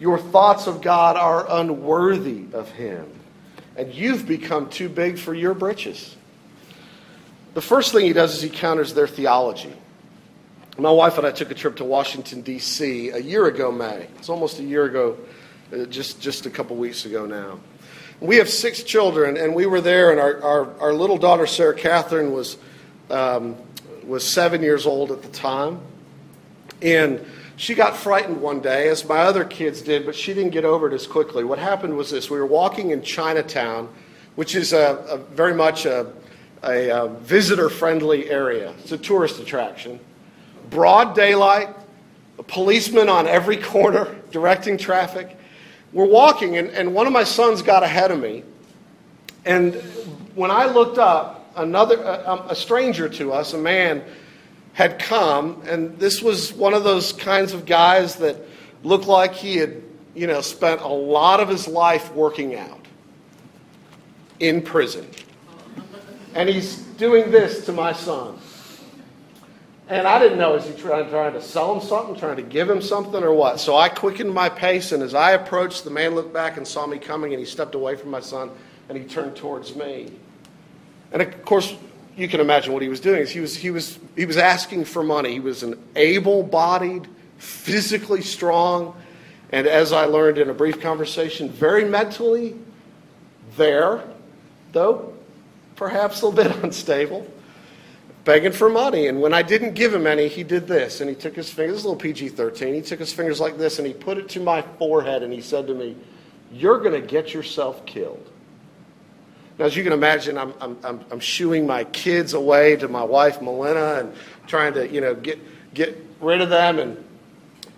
Your 0.00 0.18
thoughts 0.18 0.66
of 0.66 0.82
God 0.82 1.16
are 1.16 1.46
unworthy 1.60 2.46
of 2.52 2.72
him, 2.72 3.08
and 3.76 3.94
you've 3.94 4.26
become 4.26 4.68
too 4.68 4.88
big 4.88 5.16
for 5.16 5.32
your 5.32 5.54
britches. 5.54 6.15
The 7.56 7.62
first 7.62 7.92
thing 7.92 8.04
he 8.04 8.12
does 8.12 8.34
is 8.34 8.42
he 8.42 8.50
counters 8.50 8.92
their 8.92 9.06
theology. 9.06 9.72
My 10.76 10.90
wife 10.90 11.16
and 11.16 11.26
I 11.26 11.30
took 11.30 11.50
a 11.50 11.54
trip 11.54 11.76
to 11.76 11.84
Washington, 11.84 12.42
D.C. 12.42 13.08
a 13.08 13.18
year 13.18 13.46
ago, 13.46 13.72
May. 13.72 14.08
It's 14.18 14.28
almost 14.28 14.58
a 14.58 14.62
year 14.62 14.84
ago, 14.84 15.16
uh, 15.72 15.86
just, 15.86 16.20
just 16.20 16.44
a 16.44 16.50
couple 16.50 16.76
weeks 16.76 17.06
ago 17.06 17.24
now. 17.24 17.58
We 18.20 18.36
have 18.36 18.50
six 18.50 18.82
children, 18.82 19.38
and 19.38 19.54
we 19.54 19.64
were 19.64 19.80
there, 19.80 20.10
and 20.10 20.20
our, 20.20 20.42
our, 20.42 20.80
our 20.80 20.92
little 20.92 21.16
daughter, 21.16 21.46
Sarah 21.46 21.74
Catherine, 21.74 22.30
was, 22.30 22.58
um, 23.08 23.56
was 24.04 24.22
seven 24.22 24.60
years 24.60 24.84
old 24.84 25.10
at 25.10 25.22
the 25.22 25.30
time. 25.30 25.80
And 26.82 27.24
she 27.56 27.74
got 27.74 27.96
frightened 27.96 28.42
one 28.42 28.60
day, 28.60 28.90
as 28.90 29.02
my 29.08 29.20
other 29.20 29.46
kids 29.46 29.80
did, 29.80 30.04
but 30.04 30.14
she 30.14 30.34
didn't 30.34 30.52
get 30.52 30.66
over 30.66 30.88
it 30.88 30.92
as 30.92 31.06
quickly. 31.06 31.42
What 31.42 31.58
happened 31.58 31.96
was 31.96 32.10
this 32.10 32.28
we 32.28 32.38
were 32.38 32.44
walking 32.44 32.90
in 32.90 33.00
Chinatown, 33.00 33.88
which 34.34 34.54
is 34.54 34.74
a, 34.74 35.02
a 35.08 35.16
very 35.16 35.54
much 35.54 35.86
a, 35.86 36.12
a, 36.66 36.90
uh, 36.90 37.04
a 37.04 37.08
visitor 37.20 37.68
friendly 37.68 38.30
area, 38.30 38.74
it's 38.78 38.92
a 38.92 38.98
tourist 38.98 39.40
attraction 39.40 40.00
broad 40.70 41.14
daylight, 41.14 41.68
a 42.38 42.42
policeman 42.42 43.08
on 43.08 43.26
every 43.26 43.56
corner 43.56 44.16
directing 44.30 44.78
traffic. 44.78 45.36
We're 45.92 46.06
walking, 46.06 46.56
and, 46.56 46.68
and 46.70 46.94
one 46.94 47.06
of 47.06 47.12
my 47.12 47.24
sons 47.24 47.62
got 47.62 47.82
ahead 47.82 48.10
of 48.10 48.20
me. 48.20 48.44
And 49.44 49.74
when 50.34 50.50
I 50.50 50.66
looked 50.66 50.98
up, 50.98 51.52
another 51.56 52.02
a, 52.02 52.30
um, 52.30 52.50
a 52.50 52.54
stranger 52.54 53.08
to 53.08 53.32
us, 53.32 53.54
a 53.54 53.58
man, 53.58 54.02
had 54.72 54.98
come, 54.98 55.62
and 55.66 55.98
this 55.98 56.20
was 56.20 56.52
one 56.52 56.74
of 56.74 56.84
those 56.84 57.12
kinds 57.12 57.54
of 57.54 57.64
guys 57.64 58.16
that 58.16 58.36
looked 58.82 59.06
like 59.06 59.32
he 59.32 59.56
had, 59.56 59.82
you 60.14 60.26
know, 60.26 60.42
spent 60.42 60.82
a 60.82 60.88
lot 60.88 61.40
of 61.40 61.48
his 61.48 61.66
life 61.66 62.12
working 62.12 62.56
out 62.56 62.86
in 64.38 64.60
prison. 64.60 65.08
And 66.36 66.50
he's 66.50 66.76
doing 66.76 67.30
this 67.30 67.64
to 67.64 67.72
my 67.72 67.94
son. 67.94 68.36
And 69.88 70.06
I 70.06 70.18
didn't 70.18 70.38
know, 70.38 70.54
is 70.54 70.66
he 70.66 70.74
trying, 70.74 71.08
trying 71.08 71.32
to 71.32 71.40
sell 71.40 71.74
him 71.74 71.80
something, 71.80 72.14
trying 72.14 72.36
to 72.36 72.42
give 72.42 72.68
him 72.68 72.82
something, 72.82 73.22
or 73.22 73.32
what? 73.32 73.58
So 73.58 73.74
I 73.74 73.88
quickened 73.88 74.34
my 74.34 74.50
pace, 74.50 74.92
and 74.92 75.02
as 75.02 75.14
I 75.14 75.30
approached, 75.30 75.84
the 75.84 75.90
man 75.90 76.14
looked 76.14 76.34
back 76.34 76.58
and 76.58 76.68
saw 76.68 76.86
me 76.86 76.98
coming, 76.98 77.32
and 77.32 77.40
he 77.40 77.46
stepped 77.46 77.74
away 77.74 77.96
from 77.96 78.10
my 78.10 78.20
son, 78.20 78.50
and 78.90 78.98
he 78.98 79.04
turned 79.04 79.34
towards 79.34 79.74
me. 79.74 80.12
And 81.10 81.22
of 81.22 81.42
course, 81.46 81.74
you 82.18 82.28
can 82.28 82.40
imagine 82.40 82.74
what 82.74 82.82
he 82.82 82.88
was 82.88 83.00
doing. 83.00 83.26
He 83.26 83.40
was, 83.40 83.56
he 83.56 83.70
was, 83.70 83.98
he 84.14 84.26
was 84.26 84.36
asking 84.36 84.84
for 84.84 85.02
money. 85.02 85.32
He 85.32 85.40
was 85.40 85.62
an 85.62 85.82
able 85.94 86.42
bodied, 86.42 87.08
physically 87.38 88.20
strong, 88.20 88.94
and 89.52 89.66
as 89.66 89.90
I 89.90 90.04
learned 90.04 90.36
in 90.36 90.50
a 90.50 90.54
brief 90.54 90.82
conversation, 90.82 91.48
very 91.48 91.86
mentally 91.86 92.56
there, 93.56 94.04
though 94.72 95.15
perhaps 95.76 96.22
a 96.22 96.26
little 96.26 96.44
bit 96.50 96.64
unstable 96.64 97.30
begging 98.26 98.52
for 98.52 98.68
money. 98.68 99.06
And 99.06 99.22
when 99.22 99.32
I 99.32 99.40
didn't 99.40 99.74
give 99.74 99.94
him 99.94 100.06
any, 100.06 100.28
he 100.28 100.42
did 100.42 100.66
this. 100.66 101.00
And 101.00 101.08
he 101.08 101.16
took 101.16 101.34
his 101.34 101.48
fingers, 101.48 101.76
this 101.76 101.84
little 101.84 101.98
PG 101.98 102.30
13, 102.30 102.74
he 102.74 102.82
took 102.82 102.98
his 102.98 103.12
fingers 103.12 103.40
like 103.40 103.56
this 103.56 103.78
and 103.78 103.86
he 103.86 103.94
put 103.94 104.18
it 104.18 104.28
to 104.30 104.40
my 104.40 104.60
forehead 104.60 105.22
and 105.22 105.32
he 105.32 105.40
said 105.40 105.66
to 105.68 105.74
me, 105.74 105.96
You're 106.52 106.80
going 106.80 107.00
to 107.00 107.06
get 107.06 107.32
yourself 107.32 107.86
killed. 107.86 108.28
Now, 109.58 109.64
as 109.64 109.76
you 109.76 109.82
can 109.82 109.94
imagine, 109.94 110.36
I'm, 110.36 110.52
I'm, 110.60 111.00
I'm, 111.10 111.20
shooing 111.20 111.66
my 111.66 111.84
kids 111.84 112.34
away 112.34 112.76
to 112.76 112.88
my 112.88 113.02
wife, 113.02 113.40
Melina, 113.40 114.00
and 114.00 114.12
trying 114.46 114.74
to, 114.74 114.86
you 114.86 115.00
know, 115.00 115.14
get, 115.14 115.38
get 115.72 115.96
rid 116.20 116.42
of 116.42 116.50
them. 116.50 116.78
And, 116.78 117.02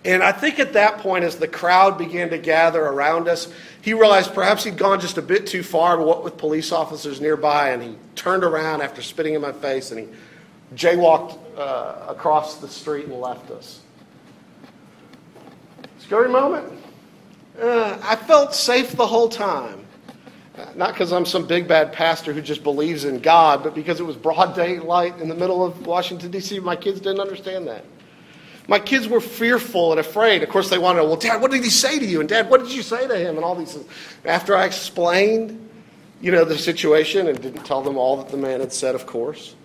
and 0.03 0.21
I 0.21 0.33
think 0.33 0.59
at 0.59 0.73
that 0.73 0.97
point, 0.97 1.23
as 1.23 1.37
the 1.37 1.47
crowd 1.47 1.97
began 1.97 2.31
to 2.31 2.37
gather 2.37 2.83
around 2.83 3.29
us, 3.29 3.47
he 3.81 3.93
realized 3.93 4.33
perhaps 4.33 4.63
he'd 4.63 4.77
gone 4.77 4.99
just 4.99 5.17
a 5.17 5.21
bit 5.21 5.47
too 5.47 5.63
far, 5.63 6.01
what 6.01 6.23
with 6.23 6.37
police 6.37 6.71
officers 6.71 7.21
nearby, 7.21 7.69
and 7.69 7.81
he 7.81 7.95
turned 8.15 8.43
around 8.43 8.81
after 8.81 9.01
spitting 9.01 9.33
in 9.33 9.41
my 9.41 9.53
face 9.53 9.91
and 9.91 9.99
he 10.01 10.07
jaywalked 10.75 11.37
uh, 11.57 12.05
across 12.07 12.57
the 12.57 12.67
street 12.67 13.05
and 13.05 13.13
left 13.15 13.51
us. 13.51 13.81
Scary 15.99 16.29
moment. 16.29 16.73
Uh, 17.59 17.97
I 18.03 18.15
felt 18.15 18.53
safe 18.53 18.91
the 18.93 19.07
whole 19.07 19.29
time. 19.29 19.85
Not 20.75 20.93
because 20.93 21.13
I'm 21.13 21.25
some 21.25 21.47
big 21.47 21.67
bad 21.67 21.93
pastor 21.93 22.33
who 22.33 22.41
just 22.41 22.63
believes 22.63 23.05
in 23.05 23.19
God, 23.19 23.63
but 23.63 23.73
because 23.73 23.99
it 23.99 24.03
was 24.03 24.15
broad 24.15 24.55
daylight 24.57 25.19
in 25.19 25.29
the 25.29 25.35
middle 25.35 25.63
of 25.63 25.87
Washington, 25.87 26.31
D.C. 26.31 26.59
My 26.59 26.75
kids 26.75 26.99
didn't 26.99 27.21
understand 27.21 27.67
that. 27.67 27.85
My 28.69 28.77
kids 28.77 29.07
were 29.07 29.19
fearful 29.19 29.89
and 29.89 29.99
afraid. 29.99 30.43
Of 30.43 30.49
course, 30.49 30.69
they 30.69 30.77
wanted 30.77 30.99
to, 30.99 31.05
well, 31.05 31.15
Dad, 31.15 31.41
what 31.41 31.49
did 31.49 31.63
he 31.63 31.71
say 31.71 31.97
to 31.97 32.05
you? 32.05 32.19
And 32.19 32.29
Dad, 32.29 32.51
what 32.51 32.61
did 32.61 32.71
you 32.71 32.83
say 32.83 33.07
to 33.07 33.17
him? 33.17 33.35
And 33.35 33.43
all 33.43 33.55
these 33.55 33.73
things. 33.73 33.87
After 34.23 34.55
I 34.55 34.65
explained, 34.65 35.69
you 36.21 36.31
know, 36.31 36.45
the 36.45 36.55
situation 36.55 37.27
and 37.27 37.41
didn't 37.41 37.63
tell 37.63 37.81
them 37.81 37.97
all 37.97 38.17
that 38.17 38.29
the 38.29 38.37
man 38.37 38.59
had 38.59 38.71
said, 38.71 38.93
of 38.93 39.07
course, 39.07 39.55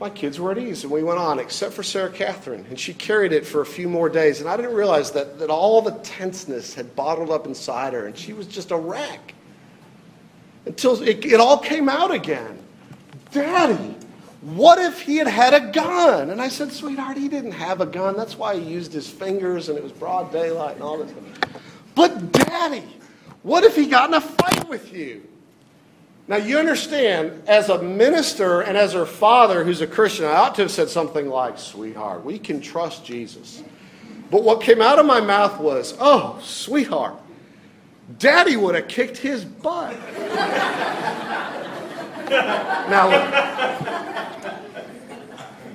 my 0.00 0.08
kids 0.08 0.40
were 0.40 0.50
at 0.50 0.56
ease 0.56 0.82
and 0.82 0.90
we 0.90 1.02
went 1.02 1.18
on, 1.18 1.38
except 1.38 1.74
for 1.74 1.82
Sarah 1.82 2.10
Catherine. 2.10 2.64
And 2.70 2.80
she 2.80 2.94
carried 2.94 3.32
it 3.32 3.44
for 3.46 3.60
a 3.60 3.66
few 3.66 3.86
more 3.86 4.08
days. 4.08 4.40
And 4.40 4.48
I 4.48 4.56
didn't 4.56 4.74
realize 4.74 5.10
that, 5.10 5.38
that 5.38 5.50
all 5.50 5.82
the 5.82 5.90
tenseness 5.90 6.72
had 6.72 6.96
bottled 6.96 7.30
up 7.30 7.46
inside 7.46 7.92
her 7.92 8.06
and 8.06 8.16
she 8.16 8.32
was 8.32 8.46
just 8.46 8.70
a 8.70 8.76
wreck. 8.78 9.34
Until 10.64 11.02
it, 11.02 11.22
it 11.22 11.38
all 11.38 11.58
came 11.58 11.90
out 11.90 12.12
again. 12.12 12.64
Daddy, 13.30 13.94
what 14.40 14.78
if 14.78 15.02
he 15.02 15.16
had 15.16 15.26
had 15.26 15.52
a 15.54 15.72
gun? 15.72 16.30
And 16.30 16.40
I 16.40 16.48
said, 16.48 16.72
Sweetheart, 16.72 17.16
he 17.16 17.28
didn't 17.28 17.52
have 17.52 17.80
a 17.80 17.86
gun. 17.86 18.16
That's 18.16 18.38
why 18.38 18.58
he 18.58 18.70
used 18.70 18.92
his 18.92 19.08
fingers 19.08 19.68
and 19.68 19.76
it 19.76 19.82
was 19.82 19.92
broad 19.92 20.30
daylight 20.30 20.74
and 20.76 20.82
all 20.82 20.98
this. 20.98 21.12
But, 21.94 22.30
Daddy, 22.30 22.84
what 23.42 23.64
if 23.64 23.74
he 23.74 23.86
got 23.86 24.10
in 24.10 24.14
a 24.14 24.20
fight 24.20 24.68
with 24.68 24.92
you? 24.92 25.26
Now, 26.28 26.36
you 26.36 26.58
understand, 26.58 27.42
as 27.48 27.68
a 27.70 27.82
minister 27.82 28.60
and 28.60 28.76
as 28.76 28.92
her 28.92 29.06
father 29.06 29.64
who's 29.64 29.80
a 29.80 29.86
Christian, 29.86 30.26
I 30.26 30.34
ought 30.34 30.54
to 30.56 30.62
have 30.62 30.70
said 30.70 30.88
something 30.88 31.28
like, 31.28 31.58
Sweetheart, 31.58 32.24
we 32.24 32.38
can 32.38 32.60
trust 32.60 33.04
Jesus. 33.04 33.62
But 34.30 34.44
what 34.44 34.60
came 34.60 34.82
out 34.82 34.98
of 34.98 35.06
my 35.06 35.20
mouth 35.20 35.58
was, 35.58 35.96
oh, 35.98 36.38
sweetheart, 36.42 37.14
daddy 38.18 38.56
would 38.56 38.74
have 38.74 38.86
kicked 38.88 39.16
his 39.16 39.44
butt. 39.44 39.96
now, 42.30 43.10
look, 43.10 43.48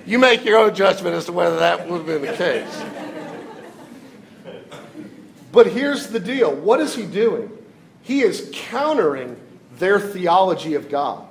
you 0.06 0.20
make 0.20 0.44
your 0.44 0.58
own 0.60 0.76
judgment 0.76 1.16
as 1.16 1.26
to 1.26 1.32
whether 1.32 1.58
that 1.60 1.88
would 1.88 1.98
have 1.98 2.06
been 2.06 2.22
the 2.22 2.34
case. 2.34 2.84
But 5.52 5.68
here's 5.68 6.08
the 6.08 6.20
deal 6.20 6.54
what 6.54 6.80
is 6.80 6.96
he 6.96 7.06
doing? 7.06 7.52
He 8.02 8.22
is 8.22 8.50
countering 8.54 9.38
their 9.78 10.00
theology 10.00 10.74
of 10.76 10.90
God. 10.90 11.26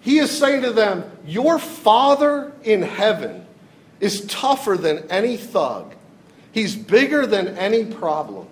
He 0.00 0.18
is 0.18 0.36
saying 0.36 0.62
to 0.62 0.72
them, 0.72 1.04
Your 1.26 1.58
Father 1.58 2.52
in 2.62 2.82
heaven 2.82 3.46
is 4.00 4.24
tougher 4.26 4.76
than 4.76 5.10
any 5.10 5.36
thug, 5.36 5.94
He's 6.52 6.74
bigger 6.74 7.26
than 7.26 7.56
any 7.56 7.84
problem. 7.84 8.48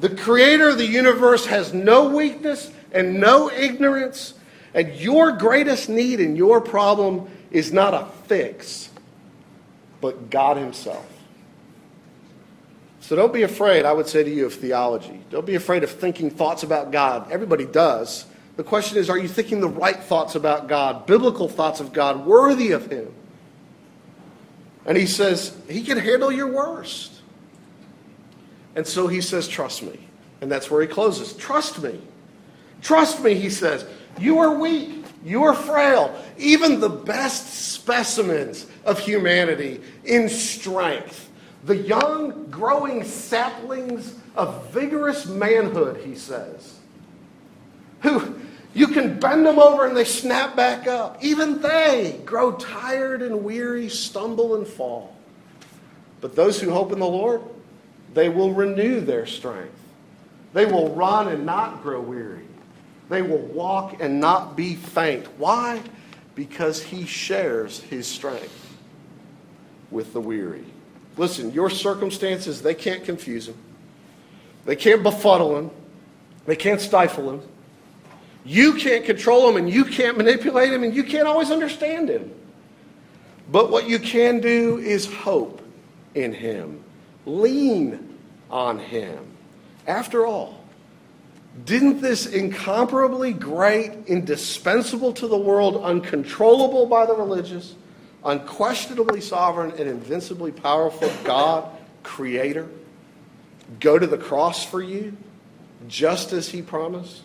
The 0.00 0.10
creator 0.10 0.70
of 0.70 0.78
the 0.78 0.86
universe 0.86 1.46
has 1.46 1.72
no 1.72 2.08
weakness 2.08 2.72
and 2.92 3.20
no 3.20 3.50
ignorance, 3.50 4.34
and 4.74 4.94
your 4.94 5.32
greatest 5.32 5.88
need 5.88 6.20
and 6.20 6.36
your 6.36 6.60
problem 6.60 7.28
is 7.50 7.72
not 7.72 7.94
a 7.94 8.06
fix, 8.26 8.90
but 10.00 10.30
God 10.30 10.56
Himself. 10.56 11.06
So 13.00 13.16
don't 13.16 13.32
be 13.32 13.42
afraid, 13.42 13.84
I 13.84 13.92
would 13.92 14.06
say 14.06 14.22
to 14.22 14.30
you, 14.30 14.46
of 14.46 14.54
theology. 14.54 15.20
Don't 15.30 15.44
be 15.44 15.56
afraid 15.56 15.82
of 15.82 15.90
thinking 15.90 16.30
thoughts 16.30 16.62
about 16.62 16.92
God. 16.92 17.30
Everybody 17.32 17.66
does. 17.66 18.26
The 18.56 18.64
question 18.64 18.98
is, 18.98 19.10
are 19.10 19.18
you 19.18 19.28
thinking 19.28 19.60
the 19.60 19.68
right 19.68 19.98
thoughts 19.98 20.34
about 20.34 20.68
God, 20.68 21.06
biblical 21.06 21.48
thoughts 21.48 21.80
of 21.80 21.92
God, 21.92 22.24
worthy 22.24 22.72
of 22.72 22.90
Him? 22.90 23.12
And 24.84 24.96
he 24.96 25.06
says, 25.06 25.56
He 25.68 25.82
can 25.82 25.98
handle 25.98 26.30
your 26.30 26.48
worst. 26.48 27.12
And 28.74 28.86
so 28.86 29.06
he 29.06 29.20
says, 29.20 29.48
Trust 29.48 29.82
me. 29.82 29.98
And 30.40 30.50
that's 30.50 30.70
where 30.70 30.82
he 30.82 30.88
closes. 30.88 31.34
Trust 31.34 31.82
me. 31.82 32.00
Trust 32.82 33.22
me, 33.22 33.34
he 33.34 33.48
says. 33.48 33.86
You 34.18 34.38
are 34.38 34.54
weak. 34.54 35.04
You 35.24 35.44
are 35.44 35.54
frail. 35.54 36.14
Even 36.36 36.80
the 36.80 36.88
best 36.88 37.72
specimens 37.72 38.66
of 38.84 38.98
humanity 38.98 39.80
in 40.04 40.28
strength, 40.28 41.30
the 41.64 41.76
young, 41.76 42.50
growing 42.50 43.04
saplings 43.04 44.16
of 44.34 44.70
vigorous 44.72 45.26
manhood, 45.26 46.02
he 46.04 46.14
says, 46.14 46.78
who 48.00 48.40
you 48.74 48.88
can 48.88 49.20
bend 49.20 49.46
them 49.46 49.58
over 49.58 49.86
and 49.86 49.96
they 49.96 50.04
snap 50.04 50.56
back 50.56 50.86
up. 50.86 51.22
Even 51.22 51.60
they 51.60 52.20
grow 52.24 52.52
tired 52.52 53.22
and 53.22 53.44
weary, 53.44 53.88
stumble 53.88 54.56
and 54.56 54.66
fall. 54.66 55.14
But 56.20 56.34
those 56.34 56.60
who 56.60 56.70
hope 56.70 56.92
in 56.92 56.98
the 56.98 57.06
Lord, 57.06 57.42
they 58.14 58.28
will 58.28 58.52
renew 58.52 59.00
their 59.00 59.26
strength. 59.26 59.78
They 60.52 60.66
will 60.66 60.94
run 60.94 61.28
and 61.28 61.44
not 61.44 61.82
grow 61.82 62.00
weary. 62.00 62.46
They 63.08 63.22
will 63.22 63.38
walk 63.38 64.00
and 64.00 64.20
not 64.20 64.56
be 64.56 64.74
faint. 64.74 65.26
Why? 65.38 65.82
Because 66.34 66.82
he 66.82 67.04
shares 67.04 67.80
his 67.80 68.06
strength 68.06 68.76
with 69.90 70.12
the 70.12 70.20
weary. 70.20 70.64
Listen, 71.16 71.52
your 71.52 71.68
circumstances, 71.68 72.62
they 72.62 72.74
can't 72.74 73.04
confuse 73.04 73.48
him. 73.48 73.56
They 74.64 74.76
can't 74.76 75.02
befuddle 75.02 75.56
him. 75.58 75.70
They 76.46 76.56
can't 76.56 76.80
stifle 76.80 77.30
him. 77.30 77.42
You 78.44 78.74
can't 78.74 79.04
control 79.04 79.48
him 79.48 79.56
and 79.56 79.70
you 79.70 79.84
can't 79.84 80.16
manipulate 80.16 80.72
him 80.72 80.82
and 80.82 80.94
you 80.94 81.04
can't 81.04 81.28
always 81.28 81.50
understand 81.50 82.08
him. 82.08 82.32
But 83.50 83.70
what 83.70 83.88
you 83.88 83.98
can 83.98 84.40
do 84.40 84.78
is 84.78 85.12
hope 85.12 85.62
in 86.14 86.32
him, 86.32 86.82
lean 87.26 88.18
on 88.50 88.78
him. 88.78 89.24
After 89.86 90.26
all, 90.26 90.61
didn't 91.64 92.00
this 92.00 92.26
incomparably 92.26 93.32
great, 93.32 93.92
indispensable 94.06 95.12
to 95.14 95.26
the 95.26 95.36
world, 95.36 95.82
uncontrollable 95.82 96.86
by 96.86 97.04
the 97.04 97.14
religious, 97.14 97.74
unquestionably 98.24 99.20
sovereign, 99.20 99.72
and 99.72 99.88
invincibly 99.88 100.50
powerful 100.50 101.12
God, 101.24 101.68
Creator, 102.02 102.68
go 103.80 103.98
to 103.98 104.06
the 104.06 104.18
cross 104.18 104.64
for 104.64 104.82
you 104.82 105.16
just 105.88 106.32
as 106.32 106.48
He 106.48 106.62
promised? 106.62 107.22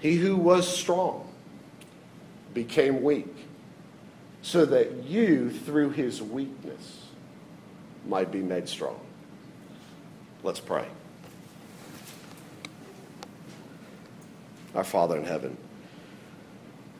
He 0.00 0.16
who 0.16 0.36
was 0.36 0.66
strong 0.66 1.28
became 2.54 3.02
weak, 3.02 3.34
so 4.42 4.64
that 4.64 5.04
you, 5.04 5.50
through 5.50 5.90
his 5.90 6.22
weakness, 6.22 7.06
might 8.06 8.32
be 8.32 8.40
made 8.40 8.68
strong. 8.68 8.98
Let's 10.42 10.60
pray. 10.60 10.86
our 14.78 14.84
Father 14.84 15.18
in 15.18 15.24
heaven. 15.24 15.56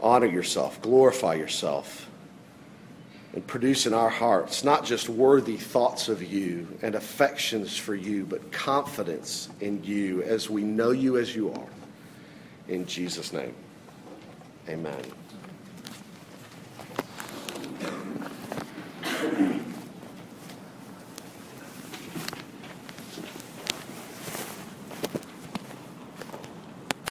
Honor 0.00 0.26
yourself, 0.26 0.82
glorify 0.82 1.34
yourself, 1.34 2.10
and 3.32 3.46
produce 3.46 3.86
in 3.86 3.94
our 3.94 4.08
hearts 4.08 4.64
not 4.64 4.84
just 4.84 5.08
worthy 5.08 5.56
thoughts 5.56 6.08
of 6.08 6.22
you 6.22 6.66
and 6.82 6.94
affections 6.94 7.76
for 7.76 7.94
you, 7.94 8.26
but 8.26 8.50
confidence 8.50 9.48
in 9.60 9.82
you 9.84 10.22
as 10.22 10.50
we 10.50 10.62
know 10.62 10.90
you 10.90 11.18
as 11.18 11.34
you 11.34 11.52
are. 11.52 11.68
In 12.68 12.84
Jesus' 12.84 13.32
name, 13.32 13.54
amen. 14.68 15.00